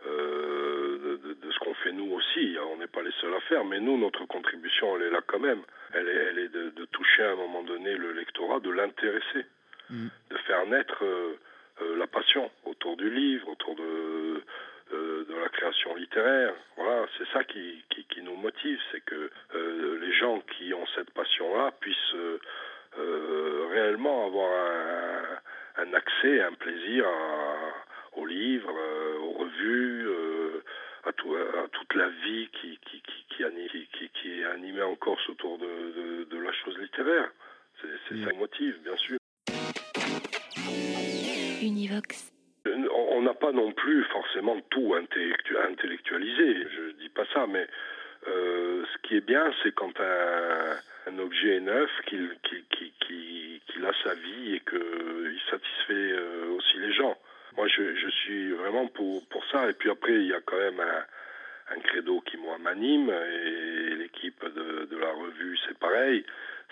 de, 0.06 1.16
de, 1.16 1.34
de, 1.34 1.52
ce 1.52 1.58
qu'on 1.58 1.74
fait 1.74 1.92
nous 1.92 2.12
aussi. 2.12 2.56
On 2.72 2.78
n'est 2.78 2.86
pas 2.86 3.02
les 3.02 3.12
seuls 3.20 3.34
à 3.34 3.40
faire, 3.40 3.64
mais 3.64 3.80
nous, 3.80 3.98
notre 3.98 4.24
contribution, 4.26 4.96
elle 4.96 5.02
est 5.02 5.10
là 5.10 5.20
quand 5.26 5.40
même. 5.40 5.62
Elle 5.92 6.08
est, 6.08 6.24
elle 6.30 6.38
est 6.38 6.48
de, 6.48 6.84
toucher 6.86 7.24
à 7.24 7.32
un 7.32 7.36
moment 7.36 7.62
donné 7.62 7.96
le 7.96 8.12
lectorat, 8.12 8.60
de 8.60 8.70
l'intéresser. 8.70 9.44
Mm. 9.90 10.08
de 10.30 10.36
faire 10.46 10.66
naître 10.66 11.04
euh, 11.04 11.36
euh, 11.82 11.96
la 11.96 12.06
passion 12.06 12.48
autour 12.64 12.96
du 12.96 13.10
livre, 13.10 13.48
autour 13.48 13.74
de, 13.74 14.42
euh, 14.92 15.24
de 15.24 15.34
la 15.34 15.48
création 15.48 15.96
littéraire. 15.96 16.54
Voilà, 16.76 17.06
c'est 17.18 17.26
ça 17.32 17.42
qui, 17.42 17.82
qui, 17.90 18.04
qui, 18.04 18.22
nous 18.22 18.36
motive, 18.36 18.78
c'est 18.92 19.04
que 19.04 19.30
les 20.00 20.12
gens 20.12 20.40
qui 20.56 20.72
ont 20.74 20.86
cette 20.94 21.10
passion-là 21.10 21.72
puissent 21.80 22.14
réellement 23.72 24.26
avoir 24.26 24.50
un, 24.50 25.22
un, 25.22 25.38
accès, 25.94 26.40
un 26.42 26.52
plaisir 26.52 27.06
à, 27.06 28.18
aux 28.18 28.26
livres, 28.26 28.74
aux 29.20 29.32
revues, 29.32 30.08
à, 31.04 31.12
tout, 31.12 31.34
à, 31.34 31.68
toute 31.68 31.94
la 31.94 32.08
vie 32.08 32.48
qui, 32.60 32.78
qui, 32.86 33.02
qui, 33.02 34.10
qui, 34.10 34.40
est 34.40 34.44
animée 34.44 34.82
en 34.82 34.96
Corse 34.96 35.28
autour 35.28 35.58
de, 35.58 35.66
de, 35.66 36.24
de 36.24 36.38
la 36.38 36.52
chose 36.52 36.78
littéraire. 36.78 37.30
C'est 37.80 37.88
ça 38.24 38.30
qui 38.30 38.38
motive, 38.38 38.78
bien 38.82 38.96
sûr. 38.96 39.18
Univox. 41.62 42.32
On 42.66 43.22
n'a 43.22 43.34
pas 43.34 43.52
non 43.52 43.72
plus 43.72 44.04
forcément 44.04 44.60
tout 44.70 44.94
intellectualisé, 44.94 46.66
je 46.74 46.80
ne 46.82 46.92
dis 46.92 47.08
pas 47.08 47.24
ça, 47.32 47.46
mais 47.46 47.66
euh, 48.28 48.84
ce 48.92 49.08
qui 49.08 49.16
est 49.16 49.26
bien, 49.26 49.50
c'est 49.62 49.74
quand 49.74 49.98
un, 49.98 50.76
un, 51.06 51.18
objet 51.18 51.56
est 51.56 51.60
neuf, 51.60 51.90
qu'il 52.06 52.36
sa 54.04 54.14
vie 54.14 54.54
et 54.54 54.60
qu'il 54.60 55.40
satisfait 55.50 56.12
euh, 56.12 56.56
aussi 56.56 56.78
les 56.78 56.92
gens. 56.92 57.16
Moi, 57.56 57.66
je, 57.68 57.94
je 57.96 58.08
suis 58.08 58.52
vraiment 58.52 58.86
pour, 58.86 59.26
pour, 59.28 59.44
ça. 59.46 59.68
Et 59.68 59.72
puis 59.72 59.90
après, 59.90 60.14
il 60.14 60.26
y 60.26 60.34
a 60.34 60.40
quand 60.40 60.56
un, 60.78 61.80
credo 61.80 62.20
qui, 62.20 62.36
moi, 62.36 62.58
m'anime. 62.58 63.10
Et 63.10 63.94
l'équipe 63.96 64.44
de, 64.44 64.96
la 64.96 65.12
revue, 65.12 65.58
c'est 65.66 65.78
pareil 65.78 66.24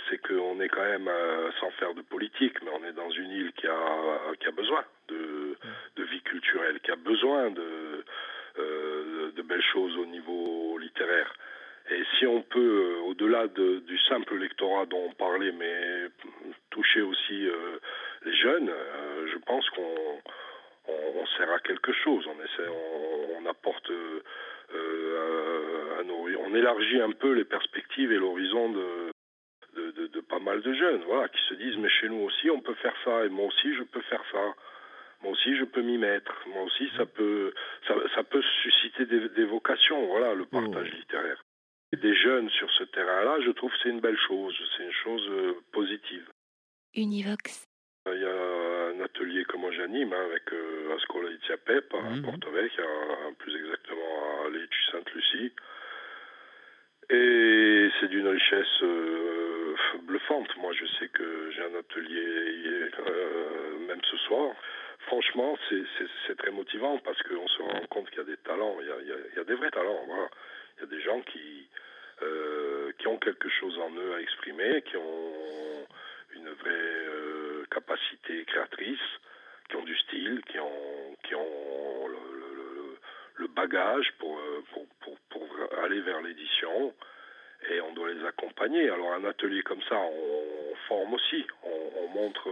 c'est 0.09 0.19
qu'on 0.19 0.61
est 0.61 0.69
quand 0.69 0.85
même, 0.85 1.09
euh, 1.09 1.51
sans 1.59 1.71
faire 1.73 1.93
de 1.93 2.03
politique, 2.03 2.63
mais 2.63 2.71
on 2.71 2.85
est 2.85 2.93
dans 2.93 3.11
une 3.11 3.31
île 3.31 3.53
qui 3.53 3.67
a, 3.67 4.33
qui 4.39 4.47
a 4.47 4.53
besoin 4.53 4.85
de, 5.09 5.57
vie 5.97 6.23
culturelle, 6.23 6.79
qui 6.81 6.93
a 6.93 6.97
besoin 6.97 7.51
de, 7.51 8.05
euh, 8.59 9.33
de 9.33 9.43
belles 9.43 9.65
choses 9.73 9.97
au 9.97 10.07
niveau 10.07 10.79
littéraire. 10.79 11.35
Et 11.91 12.03
si 12.19 12.27
on 12.27 12.43
peut, 12.43 12.61
euh, 12.61 13.01
au-delà 13.09 13.47
de, 13.49 13.79
du 13.81 13.99
simple 14.09 14.37
lectorat 14.37 14.85
dont 14.87 15.07
on 15.09 15.13
parlait, 15.13 15.53
mais 15.53 16.09
toucher 16.71 17.01
aussi 17.01 17.49
euh, 17.49 17.79
les 18.25 18.35
jeunes, 18.35 18.69
euh, 18.69 19.27
je 19.33 19.39
pense 19.39 19.69
qu'on 19.71 20.21
on, 21.21 21.27
sert 21.27 21.51
à 21.53 21.61
quelque 21.61 21.93
chose. 21.93 22.27
On, 22.27 22.45
essaie, 22.45 22.69
on, 22.69 23.43
on 23.43 23.47
apporte, 23.47 23.91
un, 23.91 24.23
on 26.49 26.55
élargit 26.55 27.01
un 27.01 27.13
peu 27.13 27.33
les 27.33 27.45
perspectives 27.45 28.13
et 28.13 28.19
l'horizon 28.19 28.71
de, 28.71 29.13
de, 29.75 29.91
de, 29.93 30.07
de, 30.09 30.21
pas 30.21 30.39
mal 30.39 30.63
de 30.63 30.73
jeunes, 30.73 31.03
voilà, 31.07 31.29
qui 31.29 31.41
se 31.49 31.55
disent 31.55 31.77
mais 31.77 31.89
chez 31.89 32.09
nous 32.09 32.23
aussi 32.23 32.51
on 32.51 32.61
peut 32.61 32.75
faire 32.75 32.95
ça 33.05 33.25
et 33.25 33.29
moi 33.29 33.47
aussi 33.47 33.75
je 33.75 33.83
peux 33.83 34.01
faire 34.03 34.23
ça, 34.33 34.55
moi 35.23 35.33
aussi 35.33 35.57
je 35.57 35.65
peux 35.65 35.83
m'y 35.83 35.99
mettre, 35.99 36.33
moi 36.49 36.63
aussi 36.63 36.89
ça 36.97 37.07
peut 37.07 37.53
ça, 37.87 37.95
ça 38.15 38.25
peut 38.25 38.43
susciter 38.63 39.07
des, 39.07 39.29
des, 39.31 39.45
vocations, 39.45 40.07
voilà, 40.07 40.35
le 40.35 40.47
partage 40.47 40.91
oh. 40.93 40.97
littéraire. 40.97 41.43
Des 41.93 42.15
jeunes 42.15 42.51
sur 42.51 42.71
ce 42.73 42.85
terrain-là, 42.85 43.39
je 43.41 43.51
trouve 43.51 43.73
c'est 43.83 43.89
une 43.89 44.01
belle 44.01 44.19
chose, 44.19 44.55
c'est 44.77 44.85
une 44.85 44.93
chose 44.93 45.27
euh, 45.31 45.55
positive. 45.73 46.29
Univox. 46.95 47.67
J'anime 49.89 50.13
hein, 50.13 50.25
avec 50.27 50.53
euh, 50.53 50.95
Ascola 50.97 51.29
Pep 51.65 51.95
à 51.95 51.97
mm 51.97 52.21
-hmm. 52.21 52.23
Porto 52.23 52.51
Vecchio, 52.51 52.85
plus 53.39 53.57
exactement 53.57 54.45
à 54.45 54.51
l'Étu 54.51 54.79
Sainte-Lucie. 54.91 55.53
Et 57.11 57.89
c'est 57.99 58.09
d'une 58.09 58.29
richesse 58.29 58.83
euh, 58.83 59.75
bluffante. 60.03 60.55
Moi, 60.59 60.73
je 60.75 60.87
sais 60.97 61.09
que 61.09 61.51
j'ai 61.53 61.63
un 61.63 61.77
atelier 61.83 62.91
euh, 63.07 63.79
même 63.89 64.03
ce 64.11 64.19
soir. 64.27 64.55
Franchement, 65.09 65.57
c'est 65.69 66.37
très 66.37 66.51
motivant 66.51 66.99
parce 66.99 67.23
qu'on 67.23 67.49
se 67.49 67.63
rend 67.63 67.87
compte 67.89 68.11
qu'il 68.11 68.19
y 68.19 68.27
a 68.29 68.31
des 68.35 68.43
talents, 68.49 68.77
il 68.83 68.89
y 68.89 68.93
a, 68.97 68.99
il 69.05 69.09
y 69.09 69.13
a, 69.13 69.21
il 69.31 69.37
y 69.39 69.41
a 69.41 69.45
des 69.45 69.55
vrais 69.61 69.71
talents. 69.71 70.05
Voilà. 70.07 70.29
Il 70.75 70.81
y 70.83 70.87
a 70.89 70.91
des 70.97 71.03
gens 71.09 71.21
qui, 71.31 71.67
euh, 72.23 72.93
qui 72.99 73.07
ont 73.13 73.21
quelque 73.29 73.49
chose 73.59 73.77
en 73.87 73.91
eux 74.03 74.13
à 74.17 74.21
exprimer, 74.21 74.83
qui 74.83 74.97
ont 74.97 75.87
une 76.39 76.51
vraie 76.63 76.99
euh, 77.17 77.65
capacité 77.77 78.35
créatrice, 78.51 79.09
qui 79.69 79.77
ont 79.77 79.85
du 79.85 79.97
style, 79.97 80.43
qui 80.51 80.59
ont, 80.59 81.17
qui 81.25 81.35
ont 81.35 82.09
le, 82.09 82.99
le, 83.37 83.47
bagage 83.49 84.13
pour, 84.19 84.41
pour, 84.73 84.87
pour, 85.01 85.17
pour 85.31 85.49
aller 85.83 86.01
vers 86.01 86.21
l'édition 86.21 86.95
et 87.71 87.81
on 87.81 87.93
doit 87.93 88.13
les 88.13 88.25
accompagner. 88.25 88.89
Alors 88.89 89.13
un 89.15 89.25
atelier 89.25 89.63
comme 89.63 89.83
ça, 89.89 89.97
on, 89.97 90.75
forme 90.87 91.15
aussi, 91.15 91.45
on, 91.65 92.05
on 92.05 92.09
montre 92.09 92.49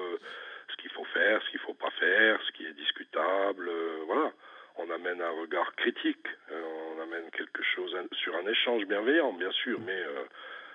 ce 0.68 0.76
qu'il 0.76 0.90
faut 0.90 1.04
faire, 1.04 1.42
ce 1.42 1.50
qu'il 1.50 1.60
faut 1.60 1.74
pas 1.74 1.90
faire, 1.90 2.40
ce 2.42 2.52
qui 2.52 2.66
est 2.66 2.72
discutable, 2.72 3.68
euh, 3.68 4.02
voilà. 4.06 4.32
On 4.78 4.90
amène 4.90 5.22
un 5.22 5.30
regard 5.30 5.74
critique, 5.76 6.26
euh, 6.50 6.62
on 6.96 7.02
amène 7.02 7.30
quelque 7.30 7.62
chose 7.62 7.96
sur 8.12 8.36
un 8.36 8.46
échange 8.46 8.84
bienveillant, 8.84 9.32
bien 9.32 9.50
sûr, 9.52 9.78
mais 9.80 9.98
euh, 9.98 10.24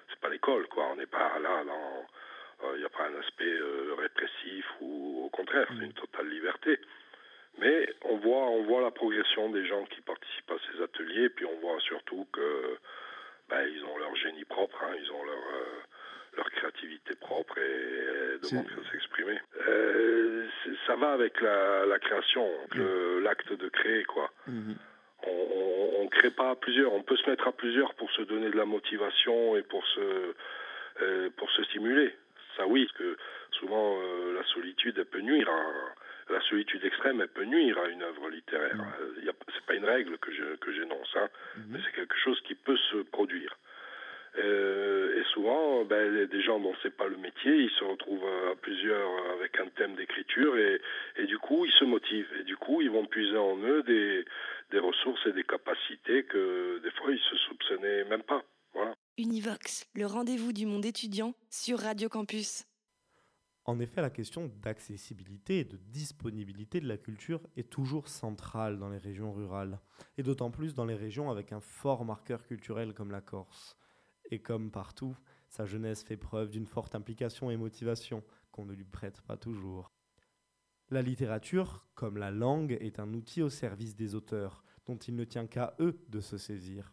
c'est 0.10 0.20
pas 0.20 0.30
l'école, 0.30 0.68
quoi. 0.68 0.88
On 0.92 0.96
n'est 0.96 1.06
pas 1.06 1.38
là 1.40 1.64
dans, 1.64 2.06
euh, 2.64 2.74
il 2.76 2.80
n'y 2.80 2.86
a 2.86 2.90
pas 2.90 3.08
un 3.08 3.20
aspect 3.20 3.46
euh, 3.46 3.96
répressif 3.98 4.66
ou 4.82 5.24
au 5.26 5.30
contraire, 5.30 5.68
c'est 5.70 5.84
une 5.84 5.90
mm. 5.90 5.94
totale 5.94 6.30
liberté. 6.30 6.80
Mais 7.60 7.90
on 8.04 8.18
voit, 8.18 8.50
on 8.50 8.64
voit 8.64 8.82
la 8.82 8.92
progression 8.92 9.50
des 9.50 9.66
gens 9.66 9.84
qui 9.86 10.02
participent 10.02 10.52
à 10.52 10.58
ces 10.72 10.82
ateliers, 10.82 11.30
puis 11.30 11.46
on 11.46 11.60
voit 11.60 11.80
surtout 11.82 12.28
que 12.32 12.78
ben, 13.50 13.68
ils 13.68 13.84
ont 13.84 13.98
leur 13.98 14.16
génie 14.16 14.46
propre, 14.46 14.82
hein, 14.84 14.96
ils 14.98 15.12
ont 15.12 15.24
leur, 15.24 15.36
euh, 15.36 15.82
leur 16.38 16.50
créativité 16.52 17.16
propre 17.16 17.58
et, 17.58 17.62
et 17.62 18.50
demandent 18.50 18.68
à 18.68 18.92
s'exprimer. 18.92 19.38
Ça 20.88 20.96
va 20.96 21.12
avec 21.12 21.42
la, 21.42 22.00
création, 22.00 22.48
mm. 22.74 23.20
l'acte 23.24 23.54
de 23.54 23.70
créer, 23.70 24.04
quoi. 24.06 24.30
Mm-hmm. 24.50 24.76
On 25.28 26.04
ne 26.06 26.10
crée 26.10 26.32
pas 26.32 26.52
à 26.52 26.56
plusieurs, 26.56 26.94
on 26.94 27.04
peut 27.04 27.18
se 27.18 27.30
mettre 27.30 27.48
à 27.48 27.52
plusieurs 27.52 27.94
pour 27.96 28.10
se 28.12 28.24
donner 28.24 28.50
de 28.50 28.58
la 28.58 28.66
motivation 28.66 29.56
et 29.56 29.62
pour 29.62 29.86
se, 29.88 30.34
pour 31.38 31.52
se 31.52 31.64
stimuler. 31.66 32.16
Ça 32.62 32.68
oui, 32.68 32.86
parce 32.86 32.98
que 32.98 33.18
souvent 33.52 34.00
euh, 34.00 34.34
la 34.36 34.44
solitude 34.46 34.96
elle 34.98 35.06
peut 35.06 35.22
nuire. 35.22 35.50
la 36.30 36.42
solitude 36.42 36.84
extrême 36.86 37.22
elle 37.22 37.28
peut 37.28 37.46
nuire 37.46 37.78
à 37.80 37.88
une 37.90 38.04
œuvre 38.04 38.30
littéraire. 38.30 38.78
Ce 39.00 39.26
n'est 39.26 39.32
C'est 39.54 39.66
pas 39.66 39.74
une 39.74 39.86
règle 39.86 40.18
que 40.20 40.32
je 40.32 40.56
que 40.58 40.72
j'énonce, 40.72 41.16
hein, 41.16 41.28
mhm. 41.58 41.64
mais 41.70 41.80
c'est 41.84 41.96
quelque 41.96 42.18
chose 42.18 42.40
qui 42.42 42.56
peut 42.56 42.78
se 42.92 42.98
produire. 42.98 43.58
Euh, 44.38 45.20
et 45.20 45.24
souvent, 45.34 45.84
ben, 45.84 46.26
des 46.26 46.42
gens 46.42 46.58
dont 46.60 46.74
c'est 46.82 46.96
pas 46.96 47.08
le 47.08 47.18
métier, 47.18 47.54
ils 47.54 47.70
se 47.72 47.84
retrouvent 47.84 48.26
à 48.50 48.56
plusieurs 48.56 49.10
avec 49.34 49.60
un 49.60 49.68
thème 49.76 49.96
d'écriture 49.96 50.58
et, 50.58 50.80
et 51.18 51.26
du 51.26 51.38
coup, 51.38 51.66
ils 51.66 51.74
se 51.74 51.84
motivent. 51.84 52.32
Et 52.40 52.44
du 52.44 52.56
coup, 52.56 52.82
ils 52.82 52.90
vont 52.90 53.06
puiser 53.06 53.38
en 53.38 53.58
eux 53.58 53.84
des, 53.84 54.24
des 54.72 54.80
ressources 54.80 55.26
et 55.26 55.34
des 55.34 55.44
capacités 55.44 56.24
que 56.24 56.80
des 56.82 56.92
fois, 56.92 57.12
ils 57.12 57.20
se 57.20 57.36
soupçonnaient 57.48 58.06
même 58.06 58.24
pas. 58.24 58.31
Univox, 59.22 59.86
le 59.94 60.08
rendez-vous 60.08 60.52
du 60.52 60.66
monde 60.66 60.84
étudiant 60.84 61.36
sur 61.52 61.78
Radio 61.78 62.10
Campus. 62.10 62.66
En 63.66 63.80
effet, 63.80 64.02
la 64.02 64.10
question 64.10 64.52
d'accessibilité 64.64 65.60
et 65.60 65.64
de 65.64 65.78
disponibilité 65.78 66.80
de 66.80 66.88
la 66.88 66.98
culture 66.98 67.40
est 67.56 67.70
toujours 67.70 68.08
centrale 68.08 68.80
dans 68.80 68.90
les 68.90 68.98
régions 68.98 69.32
rurales, 69.32 69.80
et 70.18 70.24
d'autant 70.24 70.50
plus 70.50 70.74
dans 70.74 70.86
les 70.86 70.96
régions 70.96 71.30
avec 71.30 71.52
un 71.52 71.60
fort 71.60 72.04
marqueur 72.04 72.48
culturel 72.48 72.96
comme 72.96 73.12
la 73.12 73.22
Corse. 73.22 73.78
Et 74.32 74.42
comme 74.42 74.72
partout, 74.72 75.16
sa 75.50 75.68
jeunesse 75.68 76.02
fait 76.02 76.18
preuve 76.18 76.50
d'une 76.50 76.66
forte 76.66 76.96
implication 76.96 77.52
et 77.52 77.58
motivation 77.58 78.24
qu'on 78.52 78.66
ne 78.66 78.74
lui 78.74 78.86
prête 78.86 79.22
pas 79.22 79.38
toujours. 79.38 79.92
La 80.90 81.04
littérature, 81.04 81.86
comme 81.94 82.18
la 82.18 82.32
langue, 82.32 82.76
est 82.82 82.98
un 82.98 83.14
outil 83.14 83.44
au 83.44 83.52
service 83.52 83.96
des 83.96 84.16
auteurs, 84.16 84.64
dont 84.88 84.98
il 84.98 85.16
ne 85.16 85.26
tient 85.26 85.46
qu'à 85.46 85.76
eux 85.80 86.04
de 86.10 86.22
se 86.22 86.40
saisir. 86.40 86.92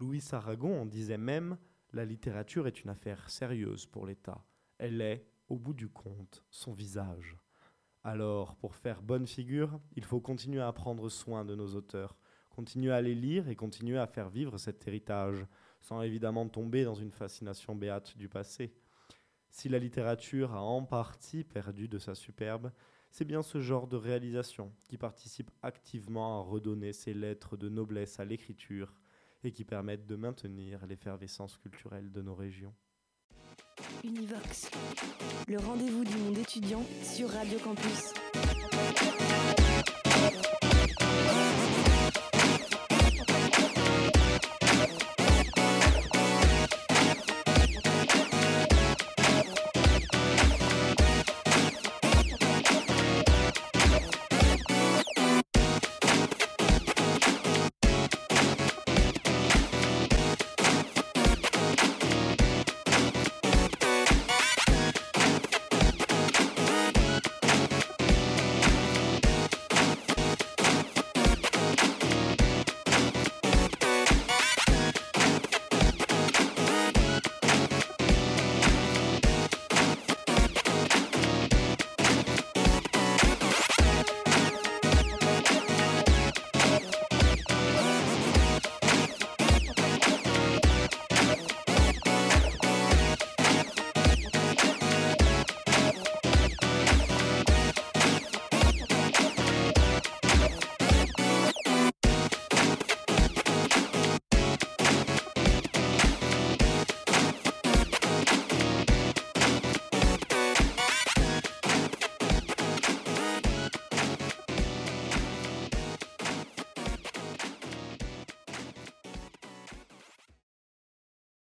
Louis 0.00 0.22
Aragon 0.30 0.82
en 0.82 0.86
disait 0.86 1.18
même 1.18 1.58
La 1.92 2.04
littérature 2.04 2.68
est 2.68 2.84
une 2.84 2.90
affaire 2.90 3.28
sérieuse 3.28 3.84
pour 3.86 4.06
l'État. 4.06 4.44
Elle 4.78 5.00
est, 5.00 5.26
au 5.48 5.56
bout 5.56 5.74
du 5.74 5.88
compte, 5.88 6.44
son 6.50 6.72
visage. 6.72 7.36
Alors, 8.04 8.54
pour 8.56 8.76
faire 8.76 9.02
bonne 9.02 9.26
figure, 9.26 9.80
il 9.96 10.04
faut 10.04 10.20
continuer 10.20 10.60
à 10.60 10.72
prendre 10.72 11.08
soin 11.08 11.44
de 11.44 11.56
nos 11.56 11.74
auteurs, 11.74 12.16
continuer 12.50 12.92
à 12.92 13.00
les 13.00 13.16
lire 13.16 13.48
et 13.48 13.56
continuer 13.56 13.98
à 13.98 14.06
faire 14.06 14.28
vivre 14.28 14.56
cet 14.56 14.86
héritage, 14.86 15.44
sans 15.80 16.00
évidemment 16.02 16.48
tomber 16.48 16.84
dans 16.84 16.94
une 16.94 17.10
fascination 17.10 17.74
béate 17.74 18.16
du 18.16 18.28
passé. 18.28 18.72
Si 19.50 19.68
la 19.68 19.80
littérature 19.80 20.54
a 20.54 20.62
en 20.62 20.84
partie 20.84 21.42
perdu 21.42 21.88
de 21.88 21.98
sa 21.98 22.14
superbe, 22.14 22.70
c'est 23.10 23.24
bien 23.24 23.42
ce 23.42 23.60
genre 23.60 23.88
de 23.88 23.96
réalisation 23.96 24.72
qui 24.84 24.96
participe 24.96 25.50
activement 25.62 26.38
à 26.38 26.42
redonner 26.44 26.92
ses 26.92 27.14
lettres 27.14 27.56
de 27.56 27.68
noblesse 27.68 28.20
à 28.20 28.24
l'écriture 28.24 28.94
et 29.44 29.52
qui 29.52 29.64
permettent 29.64 30.06
de 30.06 30.16
maintenir 30.16 30.86
l'effervescence 30.86 31.56
culturelle 31.58 32.10
de 32.10 32.22
nos 32.22 32.34
régions. 32.34 32.74
Univox, 34.04 34.70
le 35.48 35.58
rendez-vous 35.58 36.04
du 36.04 36.16
monde 36.16 36.38
étudiant 36.38 36.84
sur 37.02 37.30
Radio 37.30 37.58
Campus. 37.58 38.12